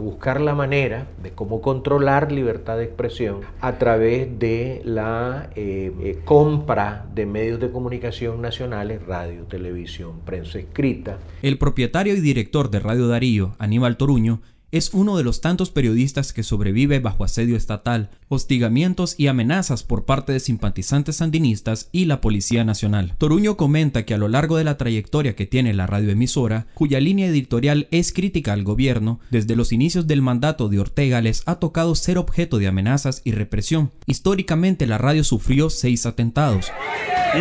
buscar 0.00 0.40
la 0.40 0.54
manera 0.54 1.08
de 1.22 1.32
cómo 1.32 1.60
controlar 1.60 2.32
libertad 2.32 2.78
de 2.78 2.84
expresión 2.84 3.40
a 3.60 3.76
través 3.78 4.38
de 4.38 4.80
la 4.84 5.50
eh, 5.54 5.92
eh, 6.00 6.18
compra 6.24 7.06
de 7.14 7.26
medios 7.26 7.60
de 7.60 7.70
comunicación 7.70 8.40
nacionales, 8.40 9.04
radio, 9.06 9.44
televisión, 9.44 10.20
prensa 10.24 10.58
escrita. 10.58 11.18
El 11.42 11.58
propietario 11.58 12.14
y 12.14 12.20
director 12.20 12.70
de 12.70 12.80
Radio 12.80 13.08
Darío, 13.08 13.54
Aníbal 13.58 13.98
Toruño, 13.98 14.40
es 14.72 14.90
uno 14.94 15.16
de 15.16 15.24
los 15.24 15.40
tantos 15.40 15.70
periodistas 15.70 16.32
que 16.32 16.42
sobrevive 16.42 17.00
bajo 17.00 17.24
asedio 17.24 17.56
estatal, 17.56 18.10
hostigamientos 18.28 19.14
y 19.18 19.26
amenazas 19.26 19.82
por 19.82 20.04
parte 20.04 20.32
de 20.32 20.40
simpatizantes 20.40 21.16
sandinistas 21.16 21.88
y 21.92 22.04
la 22.04 22.20
Policía 22.20 22.64
Nacional. 22.64 23.14
Toruño 23.18 23.56
comenta 23.56 24.04
que 24.04 24.14
a 24.14 24.18
lo 24.18 24.28
largo 24.28 24.56
de 24.56 24.64
la 24.64 24.76
trayectoria 24.76 25.34
que 25.34 25.46
tiene 25.46 25.74
la 25.74 25.86
radioemisora, 25.86 26.66
cuya 26.74 27.00
línea 27.00 27.26
editorial 27.26 27.88
es 27.90 28.12
crítica 28.12 28.52
al 28.52 28.62
gobierno, 28.62 29.20
desde 29.30 29.56
los 29.56 29.72
inicios 29.72 30.06
del 30.06 30.22
mandato 30.22 30.68
de 30.68 30.78
Ortega 30.78 31.20
les 31.20 31.42
ha 31.46 31.56
tocado 31.56 31.94
ser 31.94 32.18
objeto 32.18 32.58
de 32.58 32.68
amenazas 32.68 33.22
y 33.24 33.32
represión. 33.32 33.92
Históricamente 34.06 34.86
la 34.86 34.98
radio 34.98 35.24
sufrió 35.24 35.70
seis 35.70 36.06
atentados. 36.06 36.70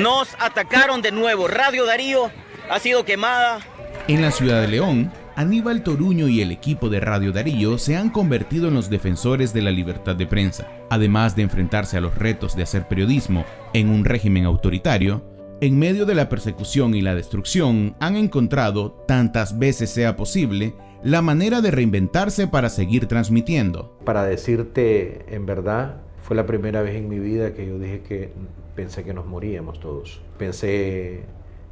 Nos 0.01 0.29
atacaron 0.39 1.01
de 1.01 1.11
nuevo. 1.11 1.47
Radio 1.47 1.85
Darío 1.85 2.31
ha 2.69 2.79
sido 2.79 3.05
quemada. 3.05 3.59
En 4.07 4.21
la 4.21 4.31
ciudad 4.31 4.61
de 4.61 4.67
León, 4.67 5.11
Aníbal 5.39 5.83
Toruño 5.83 6.27
y 6.27 6.41
el 6.41 6.51
equipo 6.51 6.89
de 6.89 6.99
Radio 6.99 7.31
Darío 7.31 7.77
se 7.77 7.95
han 7.95 8.09
convertido 8.09 8.67
en 8.67 8.73
los 8.73 8.89
defensores 8.89 9.53
de 9.53 9.61
la 9.61 9.71
libertad 9.71 10.17
de 10.17 10.27
prensa. 10.27 10.67
Además 10.89 11.37
de 11.37 11.43
enfrentarse 11.43 11.95
a 11.95 12.01
los 12.01 12.13
retos 12.17 12.57
de 12.57 12.63
hacer 12.63 12.89
periodismo 12.89 13.45
en 13.71 13.87
un 13.87 14.03
régimen 14.03 14.43
autoritario, 14.43 15.23
en 15.61 15.79
medio 15.79 16.05
de 16.05 16.13
la 16.13 16.27
persecución 16.27 16.93
y 16.93 16.99
la 16.99 17.15
destrucción 17.15 17.95
han 18.01 18.17
encontrado, 18.17 19.05
tantas 19.07 19.57
veces 19.57 19.89
sea 19.91 20.17
posible, 20.17 20.75
la 21.03 21.21
manera 21.21 21.61
de 21.61 21.71
reinventarse 21.71 22.49
para 22.49 22.67
seguir 22.67 23.05
transmitiendo. 23.05 23.97
Para 24.03 24.25
decirte 24.25 25.23
en 25.33 25.45
verdad, 25.45 26.01
fue 26.21 26.35
la 26.35 26.45
primera 26.45 26.81
vez 26.81 26.97
en 26.97 27.07
mi 27.07 27.19
vida 27.19 27.53
que 27.53 27.65
yo 27.65 27.79
dije 27.79 28.01
que 28.01 28.33
pensé 28.75 29.05
que 29.05 29.13
nos 29.13 29.25
moríamos 29.25 29.79
todos. 29.79 30.19
Pensé 30.37 31.21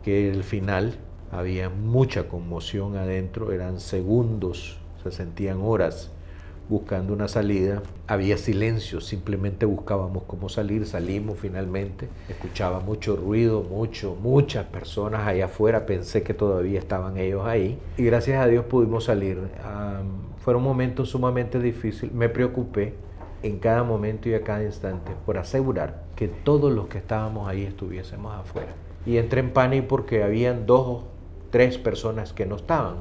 que 0.06 0.32
el 0.32 0.46
final 0.46 1.00
había 1.32 1.70
mucha 1.70 2.28
conmoción 2.28 2.96
adentro, 2.96 3.52
eran 3.52 3.80
segundos, 3.80 4.78
se 5.04 5.12
sentían 5.12 5.60
horas, 5.62 6.12
buscando 6.70 7.14
una 7.14 7.28
salida. 7.28 7.82
Había 8.08 8.38
silencio, 8.38 9.02
simplemente 9.02 9.66
buscábamos 9.66 10.24
cómo 10.28 10.50
salir, 10.50 10.86
salimos 10.86 11.40
finalmente. 11.40 12.10
Escuchaba 12.30 12.80
mucho 12.80 13.16
ruido, 13.16 13.64
mucho, 13.64 14.16
muchas 14.22 14.66
personas 14.66 15.28
allá 15.28 15.46
afuera, 15.46 15.86
pensé 15.86 16.24
que 16.24 16.34
todavía 16.34 16.80
estaban 16.80 17.18
ellos 17.18 17.46
ahí 17.46 17.80
y 17.98 18.04
gracias 18.04 18.42
a 18.42 18.48
Dios 18.48 18.66
pudimos 18.66 19.06
salir. 19.06 19.38
fueron 20.40 20.64
momentos 20.64 21.10
sumamente 21.10 21.60
difíciles, 21.60 22.14
me 22.14 22.30
preocupé 22.30 22.94
en 23.44 23.60
cada 23.60 23.84
momento 23.84 24.30
y 24.30 24.34
a 24.34 24.44
cada 24.44 24.64
instante 24.64 25.12
por 25.26 25.38
asegurar 25.38 26.04
que 26.16 26.28
todos 26.28 26.72
los 26.74 26.88
que 26.88 26.98
estábamos 26.98 27.48
ahí 27.48 27.64
estuviésemos 27.64 28.34
afuera. 28.34 28.74
Y 29.06 29.18
entré 29.18 29.40
en 29.40 29.52
pánico 29.52 29.88
porque 29.88 30.24
habían 30.24 30.66
dos 30.66 31.04
tres 31.50 31.78
personas 31.78 32.34
que 32.34 32.46
no 32.46 32.56
estaban. 32.56 32.96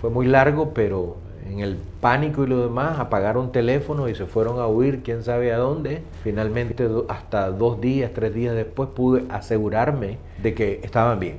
Fue 0.00 0.10
muy 0.10 0.26
largo, 0.26 0.72
pero 0.72 1.16
en 1.46 1.60
el 1.60 1.76
pánico 2.00 2.44
y 2.44 2.46
lo 2.46 2.62
demás, 2.62 2.98
apagaron 2.98 3.52
teléfono 3.52 4.08
y 4.08 4.14
se 4.14 4.26
fueron 4.26 4.60
a 4.60 4.66
huir, 4.66 5.02
quién 5.02 5.22
sabe 5.22 5.52
a 5.52 5.58
dónde. 5.58 6.02
Finalmente, 6.22 6.88
hasta 7.08 7.50
dos 7.50 7.80
días, 7.80 8.12
tres 8.14 8.34
días 8.34 8.54
después, 8.54 8.90
pude 8.94 9.24
asegurarme 9.30 10.18
de 10.42 10.54
que 10.54 10.80
estaban 10.82 11.18
bien. 11.18 11.38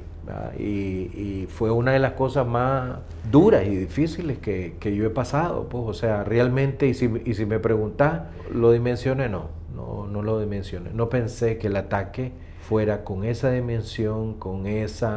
Y, 0.57 1.47
fue 1.49 1.71
una 1.71 1.91
de 1.91 1.99
las 1.99 2.13
cosas 2.13 2.47
más 2.47 2.99
duras 3.29 3.65
y 3.65 3.75
difíciles 3.75 4.37
que, 4.37 4.75
yo 4.95 5.05
he 5.05 5.09
pasado. 5.09 5.67
Pues, 5.69 5.83
o 5.85 5.93
sea, 5.93 6.23
realmente, 6.23 6.87
y 6.87 6.93
si, 6.93 7.09
y 7.25 7.33
si 7.33 7.45
me 7.45 7.59
preguntas, 7.59 8.23
¿lo 8.53 8.71
dimensioné? 8.71 9.27
No, 9.27 9.49
no, 9.75 10.07
no 10.07 10.21
lo 10.21 10.39
dimensioné. 10.39 10.91
No 10.93 11.09
pensé 11.09 11.57
que 11.57 11.67
el 11.67 11.75
ataque 11.75 12.31
fuera 12.67 13.03
con 13.03 13.25
esa 13.25 13.51
dimensión, 13.51 14.35
con 14.35 14.67
ese 14.67 15.07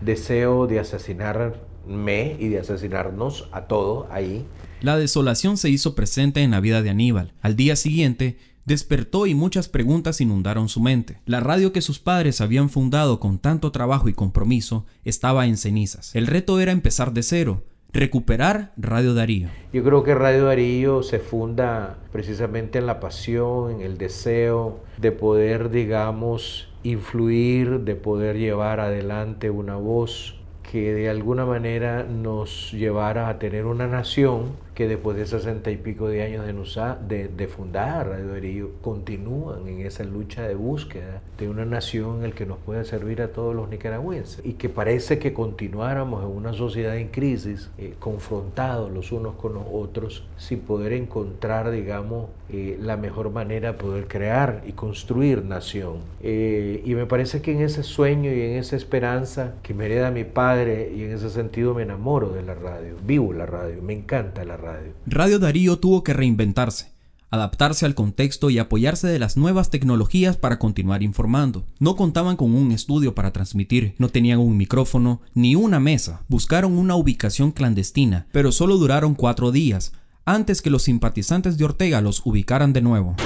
deseo 0.00 0.66
de 0.66 0.80
asesinar 0.80 1.60
me 1.86 2.36
y 2.38 2.48
de 2.48 2.60
asesinarnos 2.60 3.48
a 3.52 3.62
todos 3.62 4.06
ahí. 4.10 4.46
La 4.80 4.96
desolación 4.96 5.56
se 5.56 5.70
hizo 5.70 5.94
presente 5.94 6.42
en 6.42 6.50
la 6.52 6.60
vida 6.60 6.82
de 6.82 6.90
Aníbal. 6.90 7.32
Al 7.40 7.56
día 7.56 7.76
siguiente, 7.76 8.38
despertó 8.64 9.26
y 9.26 9.34
muchas 9.34 9.68
preguntas 9.68 10.20
inundaron 10.20 10.68
su 10.68 10.80
mente. 10.80 11.20
La 11.26 11.40
radio 11.40 11.72
que 11.72 11.80
sus 11.80 11.98
padres 11.98 12.40
habían 12.40 12.68
fundado 12.68 13.20
con 13.20 13.38
tanto 13.38 13.72
trabajo 13.72 14.08
y 14.08 14.12
compromiso 14.12 14.86
estaba 15.04 15.46
en 15.46 15.56
cenizas. 15.56 16.14
El 16.14 16.26
reto 16.26 16.60
era 16.60 16.72
empezar 16.72 17.12
de 17.12 17.22
cero, 17.22 17.62
recuperar 17.92 18.72
Radio 18.76 19.14
Darío. 19.14 19.48
Yo 19.72 19.84
creo 19.84 20.02
que 20.02 20.14
Radio 20.14 20.46
Darío 20.46 21.02
se 21.02 21.18
funda 21.18 21.98
precisamente 22.10 22.78
en 22.78 22.86
la 22.86 23.00
pasión, 23.00 23.70
en 23.72 23.80
el 23.82 23.98
deseo 23.98 24.80
de 24.98 25.12
poder, 25.12 25.70
digamos, 25.70 26.71
influir, 26.82 27.80
de 27.80 27.94
poder 27.94 28.36
llevar 28.36 28.80
adelante 28.80 29.50
una 29.50 29.76
voz 29.76 30.36
que 30.62 30.94
de 30.94 31.10
alguna 31.10 31.44
manera 31.44 32.04
nos 32.04 32.72
llevara 32.72 33.28
a 33.28 33.38
tener 33.38 33.66
una 33.66 33.86
nación 33.86 34.52
que 34.74 34.88
después 34.88 35.16
de 35.16 35.26
sesenta 35.26 35.70
y 35.70 35.76
pico 35.76 36.08
de 36.08 36.22
años 36.22 36.46
de, 36.46 37.28
de, 37.28 37.48
fundar 37.48 38.08
Radio 38.08 38.28
Darío, 38.28 38.70
continúan 38.80 39.68
en 39.68 39.80
esa 39.80 40.02
lucha 40.04 40.42
de 40.48 40.54
búsqueda 40.54 41.20
de 41.38 41.48
una 41.48 41.66
nación 41.66 42.24
en 42.24 42.30
la 42.30 42.34
que 42.34 42.46
nos 42.46 42.58
pueda 42.58 42.82
servir 42.84 43.20
a 43.20 43.28
todos 43.28 43.54
los 43.54 43.68
nicaragüenses 43.68 44.40
y 44.44 44.54
que 44.54 44.68
parece 44.68 45.18
que 45.18 45.34
continuáramos 45.34 46.24
en 46.24 46.30
una 46.30 46.54
sociedad 46.54 46.96
en 46.96 47.08
crisis, 47.08 47.70
eh, 47.76 47.94
confrontados 47.98 48.90
los 48.90 49.12
unos 49.12 49.34
con 49.34 49.54
los 49.54 49.64
otros, 49.70 50.24
sin 50.38 50.60
poder 50.60 50.92
encontrar, 50.94 51.70
digamos, 51.70 52.30
eh, 52.48 52.78
la 52.80 52.96
mejor 52.96 53.30
manera 53.30 53.72
de 53.72 53.78
poder 53.78 54.08
crear 54.08 54.62
y 54.66 54.72
construir 54.72 55.44
nación. 55.44 55.98
Eh, 56.22 56.82
y 56.84 56.94
me 56.94 57.06
parece 57.06 57.42
que 57.42 57.52
en 57.52 57.60
ese 57.60 57.82
sueño 57.82 58.32
y 58.32 58.40
en 58.40 58.56
esa 58.56 58.76
esperanza 58.76 59.54
que 59.62 59.74
me 59.74 59.86
hereda 59.86 60.10
mi 60.10 60.24
padre 60.24 60.92
y 60.94 61.04
en 61.04 61.12
ese 61.12 61.28
sentido 61.28 61.74
me 61.74 61.82
enamoro 61.82 62.30
de 62.30 62.42
la 62.42 62.54
radio, 62.54 62.94
vivo 63.04 63.32
la 63.32 63.46
radio, 63.46 63.82
me 63.82 63.92
encanta 63.92 64.44
la 64.44 64.56
radio 64.56 64.61
radio. 65.06 65.38
Darío 65.38 65.78
tuvo 65.78 66.02
que 66.02 66.12
reinventarse, 66.12 66.92
adaptarse 67.30 67.86
al 67.86 67.94
contexto 67.94 68.50
y 68.50 68.58
apoyarse 68.58 69.08
de 69.08 69.18
las 69.18 69.36
nuevas 69.36 69.70
tecnologías 69.70 70.36
para 70.36 70.58
continuar 70.58 71.02
informando. 71.02 71.64
No 71.78 71.96
contaban 71.96 72.36
con 72.36 72.54
un 72.54 72.72
estudio 72.72 73.14
para 73.14 73.32
transmitir, 73.32 73.94
no 73.98 74.08
tenían 74.08 74.38
un 74.38 74.56
micrófono 74.56 75.20
ni 75.34 75.54
una 75.54 75.80
mesa. 75.80 76.22
Buscaron 76.28 76.78
una 76.78 76.94
ubicación 76.94 77.52
clandestina, 77.52 78.26
pero 78.32 78.52
solo 78.52 78.76
duraron 78.76 79.14
cuatro 79.14 79.50
días, 79.52 79.92
antes 80.24 80.62
que 80.62 80.70
los 80.70 80.84
simpatizantes 80.84 81.58
de 81.58 81.64
Ortega 81.64 82.00
los 82.00 82.24
ubicaran 82.24 82.72
de 82.72 82.82
nuevo. 82.82 83.16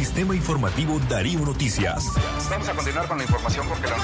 Sistema 0.00 0.34
Informativo 0.34 0.98
Darío 1.10 1.40
Noticias. 1.40 2.06
Vamos 2.50 2.68
a 2.70 2.72
continuar 2.72 3.06
con 3.06 3.18
la 3.18 3.24
información 3.24 3.66
porque 3.68 3.86
la 3.86 3.98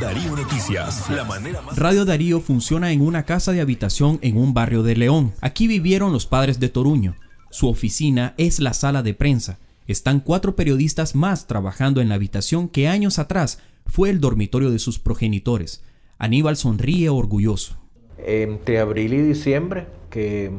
Darío 0.00 0.34
Noticias, 0.34 1.08
la 1.10 1.22
manera 1.22 1.62
más... 1.62 1.78
Radio 1.78 2.04
Darío 2.04 2.40
funciona 2.40 2.90
en 2.90 3.02
una 3.02 3.24
casa 3.24 3.52
de 3.52 3.60
habitación 3.60 4.18
en 4.22 4.36
un 4.36 4.52
barrio 4.52 4.82
de 4.82 4.96
León. 4.96 5.32
Aquí 5.40 5.68
vivieron 5.68 6.12
los 6.12 6.26
padres 6.26 6.58
de 6.58 6.68
Toruño. 6.68 7.14
Su 7.50 7.68
oficina 7.68 8.34
es 8.36 8.58
la 8.58 8.72
sala 8.72 9.04
de 9.04 9.14
prensa. 9.14 9.60
Están 9.86 10.18
cuatro 10.18 10.56
periodistas 10.56 11.14
más 11.14 11.46
trabajando 11.46 12.00
en 12.00 12.08
la 12.08 12.16
habitación 12.16 12.68
que 12.68 12.88
años 12.88 13.20
atrás 13.20 13.60
fue 13.86 14.10
el 14.10 14.18
dormitorio 14.18 14.72
de 14.72 14.80
sus 14.80 14.98
progenitores. 14.98 15.84
Aníbal 16.18 16.56
sonríe 16.56 17.10
orgulloso. 17.10 17.76
Entre 18.18 18.80
abril 18.80 19.14
y 19.14 19.22
diciembre 19.22 19.86
que 20.10 20.50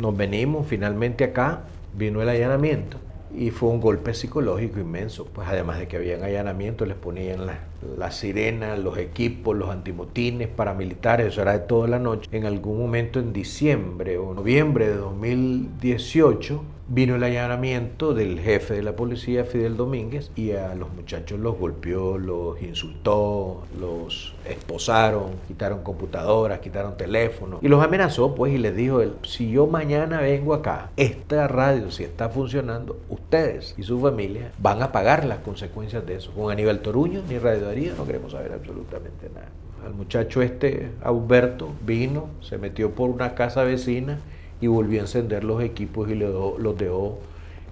nos 0.00 0.16
venimos 0.16 0.68
finalmente 0.68 1.24
acá, 1.24 1.64
vino 1.92 2.22
el 2.22 2.28
allanamiento 2.28 2.98
y 3.36 3.50
fue 3.50 3.68
un 3.68 3.80
golpe 3.80 4.12
psicológico 4.12 4.80
inmenso, 4.80 5.26
pues 5.26 5.46
además 5.48 5.78
de 5.78 5.86
que 5.86 5.96
habían 5.96 6.22
allanamiento, 6.22 6.84
les 6.84 6.96
ponían 6.96 7.46
las 7.46 7.58
la 7.96 8.10
sirenas, 8.10 8.78
los 8.78 8.98
equipos, 8.98 9.56
los 9.56 9.70
antimotines, 9.70 10.48
paramilitares, 10.48 11.28
eso 11.28 11.42
era 11.42 11.52
de 11.52 11.60
toda 11.60 11.88
la 11.88 11.98
noche. 11.98 12.28
En 12.32 12.44
algún 12.44 12.78
momento 12.78 13.20
en 13.20 13.32
diciembre 13.32 14.18
o 14.18 14.34
noviembre 14.34 14.88
de 14.88 14.96
2018 14.96 16.62
vino 16.90 17.14
el 17.14 17.22
allanamiento 17.22 18.14
del 18.14 18.40
jefe 18.40 18.74
de 18.74 18.82
la 18.82 18.96
policía, 18.96 19.44
Fidel 19.44 19.76
Domínguez, 19.76 20.32
y 20.34 20.50
a 20.52 20.74
los 20.74 20.92
muchachos 20.92 21.38
los 21.38 21.56
golpeó, 21.56 22.18
los 22.18 22.60
insultó, 22.60 23.62
los 23.78 24.34
esposaron, 24.44 25.30
quitaron 25.46 25.84
computadoras, 25.84 26.58
quitaron 26.58 26.96
teléfonos 26.96 27.62
y 27.62 27.68
los 27.68 27.82
amenazó, 27.82 28.34
pues, 28.34 28.52
y 28.52 28.58
les 28.58 28.74
dijo 28.74 29.00
él, 29.00 29.12
si 29.22 29.52
yo 29.52 29.68
mañana 29.68 30.20
vengo 30.20 30.52
acá, 30.52 30.90
esta 30.96 31.46
radio 31.46 31.92
si 31.92 32.02
está 32.02 32.28
funcionando, 32.28 32.98
ustedes 33.08 33.74
y 33.78 33.84
su 33.84 34.00
familia 34.00 34.50
van 34.58 34.82
a 34.82 34.90
pagar 34.90 35.24
las 35.24 35.38
consecuencias 35.38 36.04
de 36.04 36.16
eso. 36.16 36.32
Con 36.32 36.50
Aníbal 36.50 36.80
Toruño 36.80 37.22
ni 37.28 37.38
Radio 37.38 37.66
Darío 37.66 37.94
no 37.96 38.04
queremos 38.04 38.32
saber 38.32 38.52
absolutamente 38.52 39.28
nada. 39.32 39.48
Al 39.86 39.94
muchacho 39.94 40.42
este, 40.42 40.90
Alberto, 41.02 41.70
vino, 41.86 42.30
se 42.40 42.58
metió 42.58 42.90
por 42.90 43.10
una 43.10 43.34
casa 43.36 43.62
vecina 43.62 44.18
y 44.60 44.66
volvió 44.66 45.00
a 45.00 45.02
encender 45.02 45.44
los 45.44 45.62
equipos 45.62 46.10
y 46.10 46.14
los 46.14 46.76
dejó 46.76 47.18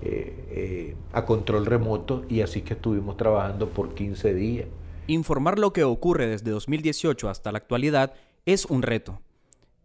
eh, 0.01 0.44
eh, 0.51 0.96
a 1.12 1.24
control 1.24 1.66
remoto 1.66 2.24
y 2.29 2.40
así 2.40 2.62
que 2.62 2.74
estuvimos 2.74 3.16
trabajando 3.16 3.68
por 3.68 3.94
15 3.94 4.35
días. 4.35 4.66
Informar 5.07 5.59
lo 5.59 5.72
que 5.72 5.85
ocurre 5.85 6.27
desde 6.27 6.51
2018 6.51 7.29
hasta 7.29 7.51
la 7.51 7.59
actualidad 7.59 8.14
es 8.46 8.64
un 8.66 8.83
reto. 8.83 9.20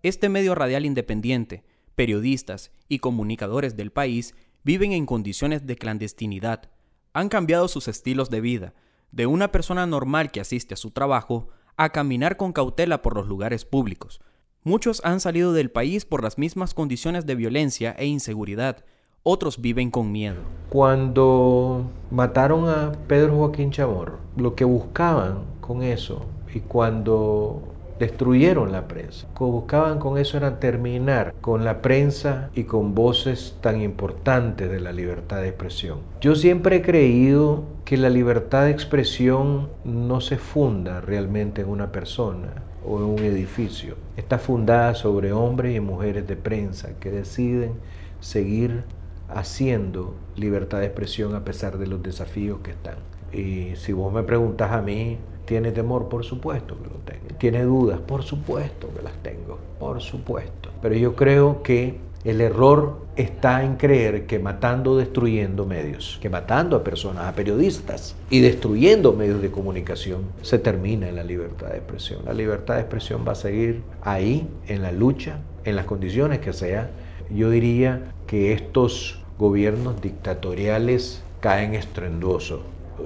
Este 0.03 0.29
medio 0.29 0.53
radial 0.53 0.85
independiente, 0.85 1.63
periodistas 1.95 2.71
y 2.89 2.99
comunicadores 2.99 3.75
del 3.75 3.91
país 3.91 4.35
viven 4.63 4.91
en 4.91 5.05
condiciones 5.05 5.65
de 5.65 5.75
clandestinidad. 5.75 6.69
Han 7.13 7.29
cambiado 7.29 7.67
sus 7.67 7.87
estilos 7.87 8.29
de 8.29 8.41
vida, 8.41 8.73
de 9.11 9.27
una 9.27 9.51
persona 9.51 9.85
normal 9.85 10.31
que 10.31 10.41
asiste 10.41 10.73
a 10.73 10.77
su 10.77 10.91
trabajo 10.91 11.47
a 11.77 11.89
caminar 11.89 12.37
con 12.37 12.53
cautela 12.53 13.01
por 13.01 13.15
los 13.15 13.27
lugares 13.27 13.65
públicos, 13.65 14.21
Muchos 14.65 15.01
han 15.03 15.19
salido 15.19 15.51
del 15.51 15.69
país 15.69 16.05
por 16.05 16.23
las 16.23 16.37
mismas 16.37 16.73
condiciones 16.73 17.25
de 17.25 17.35
violencia 17.35 17.93
e 17.99 18.05
inseguridad. 18.05 18.85
Otros 19.21 19.59
viven 19.59 19.91
con 19.91 20.09
miedo. 20.09 20.37
Cuando 20.69 21.83
mataron 22.09 22.69
a 22.69 22.93
Pedro 23.09 23.35
Joaquín 23.35 23.71
Chamorro, 23.71 24.19
lo 24.37 24.55
que 24.55 24.63
buscaban 24.63 25.39
con 25.59 25.83
eso 25.83 26.25
y 26.53 26.61
cuando 26.61 27.61
destruyeron 27.99 28.71
la 28.71 28.87
prensa. 28.87 29.27
Lo 29.27 29.33
que 29.33 29.43
buscaban 29.43 29.99
con 29.99 30.17
eso 30.17 30.37
era 30.37 30.61
terminar 30.61 31.33
con 31.41 31.65
la 31.65 31.81
prensa 31.81 32.49
y 32.55 32.63
con 32.63 32.95
voces 32.95 33.57
tan 33.59 33.81
importantes 33.81 34.71
de 34.71 34.79
la 34.79 34.93
libertad 34.93 35.41
de 35.41 35.49
expresión. 35.49 35.99
Yo 36.21 36.35
siempre 36.35 36.77
he 36.77 36.81
creído 36.81 37.63
que 37.83 37.97
la 37.97 38.09
libertad 38.09 38.63
de 38.63 38.71
expresión 38.71 39.67
no 39.83 40.21
se 40.21 40.37
funda 40.37 41.01
realmente 41.01 41.63
en 41.63 41.69
una 41.69 41.91
persona, 41.91 42.63
o 42.85 42.97
en 42.97 43.03
un 43.03 43.19
edificio. 43.19 43.95
Está 44.17 44.39
fundada 44.39 44.95
sobre 44.95 45.31
hombres 45.31 45.75
y 45.75 45.79
mujeres 45.79 46.27
de 46.27 46.35
prensa 46.35 46.99
que 46.99 47.11
deciden 47.11 47.73
seguir 48.19 48.83
haciendo 49.29 50.15
libertad 50.35 50.79
de 50.79 50.85
expresión 50.85 51.35
a 51.35 51.43
pesar 51.43 51.77
de 51.77 51.87
los 51.87 52.01
desafíos 52.03 52.59
que 52.63 52.71
están. 52.71 52.97
Y 53.31 53.75
si 53.75 53.93
vos 53.93 54.13
me 54.13 54.23
preguntas 54.23 54.71
a 54.71 54.81
mí, 54.81 55.17
¿tiene 55.45 55.71
temor? 55.71 56.07
Por 56.07 56.23
supuesto 56.23 56.77
que 56.77 56.89
lo 56.89 56.97
tengo. 56.97 57.35
¿Tiene 57.37 57.63
dudas? 57.63 57.99
Por 57.99 58.23
supuesto 58.23 58.89
que 58.95 59.01
las 59.01 59.15
tengo. 59.23 59.57
Por 59.79 60.01
supuesto. 60.01 60.69
Pero 60.81 60.95
yo 60.95 61.15
creo 61.15 61.63
que 61.63 61.97
el 62.23 62.39
error 62.39 63.03
está 63.15 63.63
en 63.63 63.75
creer 63.75 64.25
que 64.25 64.39
matando, 64.39 64.97
destruyendo 64.97 65.65
medios, 65.65 66.17
que 66.21 66.29
matando 66.29 66.77
a 66.77 66.83
personas, 66.83 67.25
a 67.25 67.35
periodistas 67.35 68.15
y 68.29 68.39
destruyendo 68.39 69.13
medios 69.13 69.41
de 69.41 69.51
comunicación, 69.51 70.23
se 70.41 70.57
termina 70.57 71.09
en 71.09 71.17
la 71.17 71.23
libertad 71.23 71.67
de 71.67 71.77
expresión. 71.77 72.21
La 72.25 72.33
libertad 72.33 72.75
de 72.75 72.81
expresión 72.81 73.25
va 73.27 73.33
a 73.33 73.35
seguir 73.35 73.83
ahí, 74.01 74.47
en 74.67 74.81
la 74.81 74.91
lucha, 74.91 75.39
en 75.65 75.75
las 75.75 75.85
condiciones 75.85 76.39
que 76.39 76.53
sea. 76.53 76.89
yo 77.29 77.49
diría 77.49 78.13
que 78.27 78.53
estos 78.53 79.21
gobiernos 79.37 80.01
dictatoriales 80.01 81.23
caen 81.39 81.73
estrenduosos. 81.73 82.61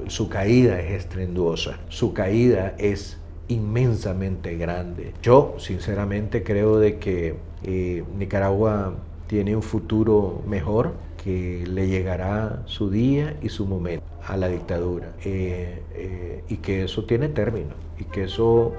Su 0.07 0.29
caída 0.29 0.79
es 0.79 0.91
estrenduosa, 0.91 1.79
su 1.87 2.13
caída 2.13 2.75
es 2.77 3.17
inmensamente 3.47 4.57
grande. 4.57 5.13
Yo 5.23 5.55
sinceramente 5.57 6.43
creo 6.43 6.77
de 6.77 6.97
que 6.97 7.37
eh, 7.63 8.03
Nicaragua 8.17 8.95
tiene 9.27 9.55
un 9.55 9.61
futuro 9.61 10.41
mejor, 10.47 10.93
que 11.23 11.65
le 11.67 11.87
llegará 11.87 12.61
su 12.65 12.89
día 12.89 13.35
y 13.41 13.49
su 13.49 13.65
momento 13.65 14.05
a 14.25 14.37
la 14.37 14.47
dictadura 14.47 15.13
eh, 15.23 15.81
eh, 15.93 16.43
y 16.47 16.57
que 16.57 16.85
eso 16.85 17.05
tiene 17.05 17.27
término 17.29 17.73
y 17.97 18.05
que 18.05 18.23
eso 18.23 18.73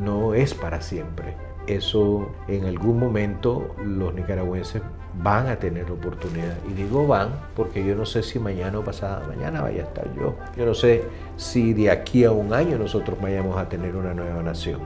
no 0.00 0.34
es 0.34 0.54
para 0.54 0.80
siempre. 0.80 1.34
Eso 1.66 2.28
en 2.46 2.66
algún 2.66 3.00
momento 3.00 3.74
los 3.84 4.14
nicaragüenses 4.14 4.80
van 5.22 5.48
a 5.48 5.56
tener 5.56 5.90
oportunidad. 5.90 6.56
Y 6.70 6.74
digo 6.74 7.06
van 7.06 7.30
porque 7.56 7.84
yo 7.84 7.94
no 7.94 8.04
sé 8.06 8.22
si 8.22 8.38
mañana 8.38 8.78
o 8.78 8.84
pasada 8.84 9.26
mañana 9.26 9.62
vaya 9.62 9.82
a 9.82 9.86
estar 9.86 10.14
yo. 10.14 10.34
Yo 10.56 10.66
no 10.66 10.74
sé 10.74 11.04
si 11.36 11.72
de 11.72 11.90
aquí 11.90 12.24
a 12.24 12.32
un 12.32 12.52
año 12.52 12.78
nosotros 12.78 13.18
vayamos 13.20 13.56
a 13.56 13.68
tener 13.68 13.96
una 13.96 14.14
nueva 14.14 14.42
nación 14.42 14.80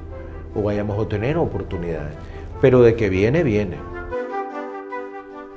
o 0.55 0.63
vayamos 0.63 1.05
a 1.05 1.09
tener 1.09 1.37
oportunidades. 1.37 2.15
Pero 2.61 2.83
de 2.83 2.97
que 2.97 3.09
viene, 3.09 3.43
viene. 3.43 3.77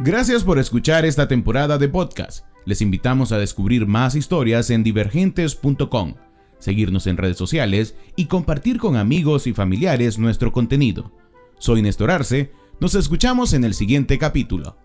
Gracias 0.03 0.43
por 0.43 0.57
escuchar 0.57 1.05
esta 1.05 1.27
temporada 1.27 1.77
de 1.77 1.87
podcast. 1.87 2.43
Les 2.65 2.81
invitamos 2.81 3.31
a 3.31 3.37
descubrir 3.37 3.85
más 3.85 4.15
historias 4.15 4.71
en 4.71 4.81
divergentes.com, 4.81 6.15
seguirnos 6.57 7.05
en 7.05 7.17
redes 7.17 7.37
sociales 7.37 7.93
y 8.15 8.25
compartir 8.25 8.79
con 8.79 8.95
amigos 8.95 9.45
y 9.45 9.53
familiares 9.53 10.17
nuestro 10.17 10.51
contenido. 10.51 11.11
Soy 11.59 11.83
Néstor 11.83 12.09
Arce 12.09 12.51
nos 12.79 12.95
escuchamos 12.95 13.53
en 13.53 13.63
el 13.63 13.75
siguiente 13.75 14.17
capítulo. 14.17 14.75